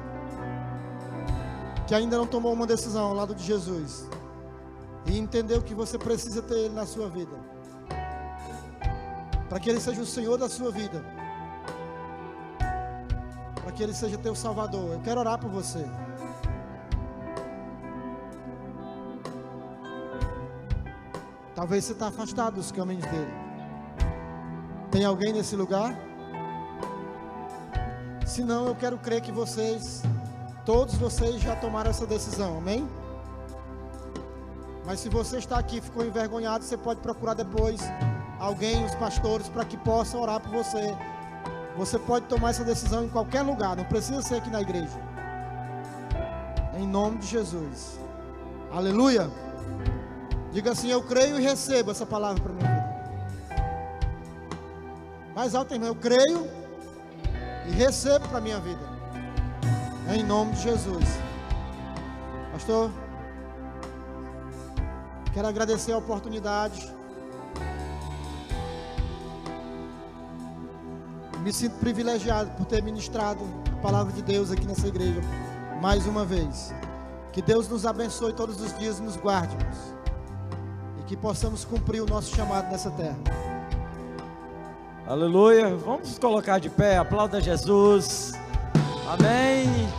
[1.89, 4.07] que ainda não tomou uma decisão ao lado de Jesus
[5.07, 7.35] e entendeu que você precisa ter Ele na sua vida,
[9.49, 11.03] para que Ele seja o Senhor da sua vida,
[13.55, 14.93] para que Ele seja teu Salvador.
[14.93, 15.83] Eu quero orar por você.
[21.55, 23.33] Talvez você está afastado dos caminhos dele.
[24.91, 25.97] Tem alguém nesse lugar?
[28.27, 30.03] Se não, eu quero crer que vocês
[30.69, 32.87] Todos vocês já tomaram essa decisão, amém?
[34.85, 37.81] Mas se você está aqui e ficou envergonhado, você pode procurar depois
[38.37, 40.95] alguém, os pastores, para que possam orar por você.
[41.75, 45.01] Você pode tomar essa decisão em qualquer lugar, não precisa ser aqui na igreja.
[46.77, 47.99] Em nome de Jesus.
[48.71, 49.27] Aleluia.
[50.51, 53.01] Diga assim: Eu creio e recebo essa palavra para minha vida.
[55.35, 55.89] Mais alto, irmão.
[55.89, 56.47] Eu creio
[57.65, 58.98] e recebo para minha vida.
[60.11, 61.19] Em nome de Jesus.
[62.51, 62.89] Pastor,
[65.33, 66.91] quero agradecer a oportunidade.
[71.41, 73.39] Me sinto privilegiado por ter ministrado
[73.71, 75.21] a palavra de Deus aqui nessa igreja
[75.79, 76.73] mais uma vez.
[77.31, 79.55] Que Deus nos abençoe todos os dias e nos guarde.
[80.99, 83.17] E que possamos cumprir o nosso chamado nessa terra.
[85.07, 85.75] Aleluia.
[85.75, 86.97] Vamos colocar de pé.
[86.97, 88.33] Aplauda Jesus.
[89.09, 89.89] Amém.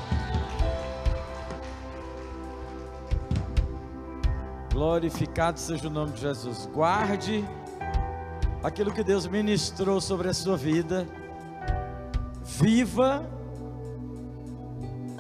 [4.73, 6.67] Glorificado seja o nome de Jesus.
[6.73, 7.45] Guarde
[8.63, 11.09] aquilo que Deus ministrou sobre a sua vida.
[12.45, 13.29] Viva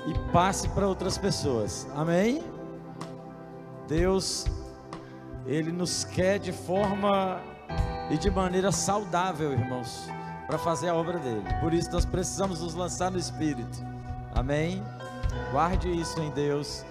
[0.06, 1.88] e passe para outras pessoas.
[1.96, 2.44] Amém?
[3.88, 4.46] Deus,
[5.44, 7.40] Ele nos quer de forma
[8.08, 10.19] e de maneira saudável, irmãos
[10.50, 11.44] para fazer a obra dele.
[11.60, 13.86] Por isso nós precisamos nos lançar no Espírito.
[14.34, 14.82] Amém?
[15.52, 16.84] Guarde isso em Deus.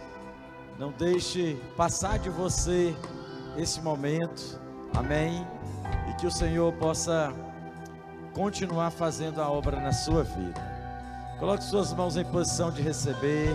[0.78, 2.96] Não deixe passar de você
[3.58, 4.58] esse momento,
[4.96, 5.46] amém?
[6.10, 7.34] E que o Senhor possa
[8.34, 10.62] continuar fazendo a obra na sua vida.
[11.38, 13.50] Coloque suas mãos em posição de receber.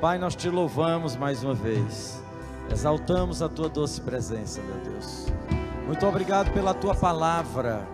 [0.00, 2.22] Pai, nós te louvamos mais uma vez.
[2.70, 5.26] Exaltamos a tua doce presença, meu Deus.
[5.88, 7.84] Muito obrigado pela tua palavra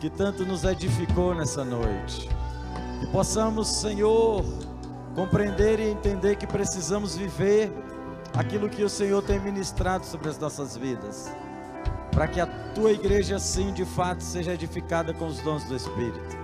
[0.00, 2.28] que tanto nos edificou nessa noite.
[3.00, 4.44] Que possamos, Senhor,
[5.14, 7.72] compreender e entender que precisamos viver
[8.34, 11.34] aquilo que o Senhor tem ministrado sobre as nossas vidas,
[12.10, 16.36] para que a tua igreja, sim, de fato, seja edificada com os dons do Espírito.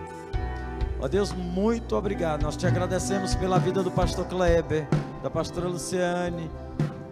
[1.00, 2.42] Ó Deus, muito obrigado.
[2.42, 4.86] Nós te agradecemos pela vida do pastor Kleber,
[5.22, 6.50] da pastora Luciane,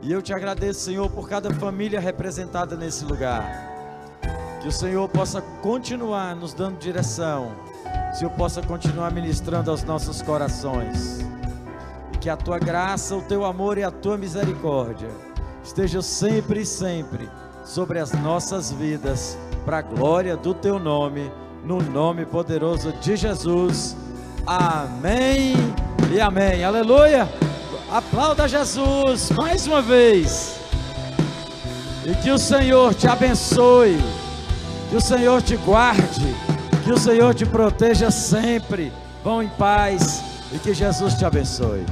[0.03, 3.80] e eu te agradeço, Senhor, por cada família representada nesse lugar.
[4.61, 9.83] Que o Senhor possa continuar nos dando direção, que o Senhor possa continuar ministrando aos
[9.83, 11.31] nossos corações
[12.21, 15.09] que a tua graça, o teu amor e a tua misericórdia
[15.65, 17.29] estejam sempre e sempre
[17.65, 21.31] sobre as nossas vidas, para a glória do teu nome,
[21.65, 23.97] no nome poderoso de Jesus.
[24.47, 25.55] Amém
[26.13, 26.65] e amém.
[26.65, 27.29] Aleluia.
[27.91, 30.59] Aplauda Jesus mais uma vez.
[32.05, 33.99] E que o Senhor te abençoe,
[34.91, 36.35] que o Senhor te guarde,
[36.85, 38.93] que o Senhor te proteja sempre.
[39.23, 40.21] Vão em paz
[40.53, 41.87] e que Jesus te abençoe.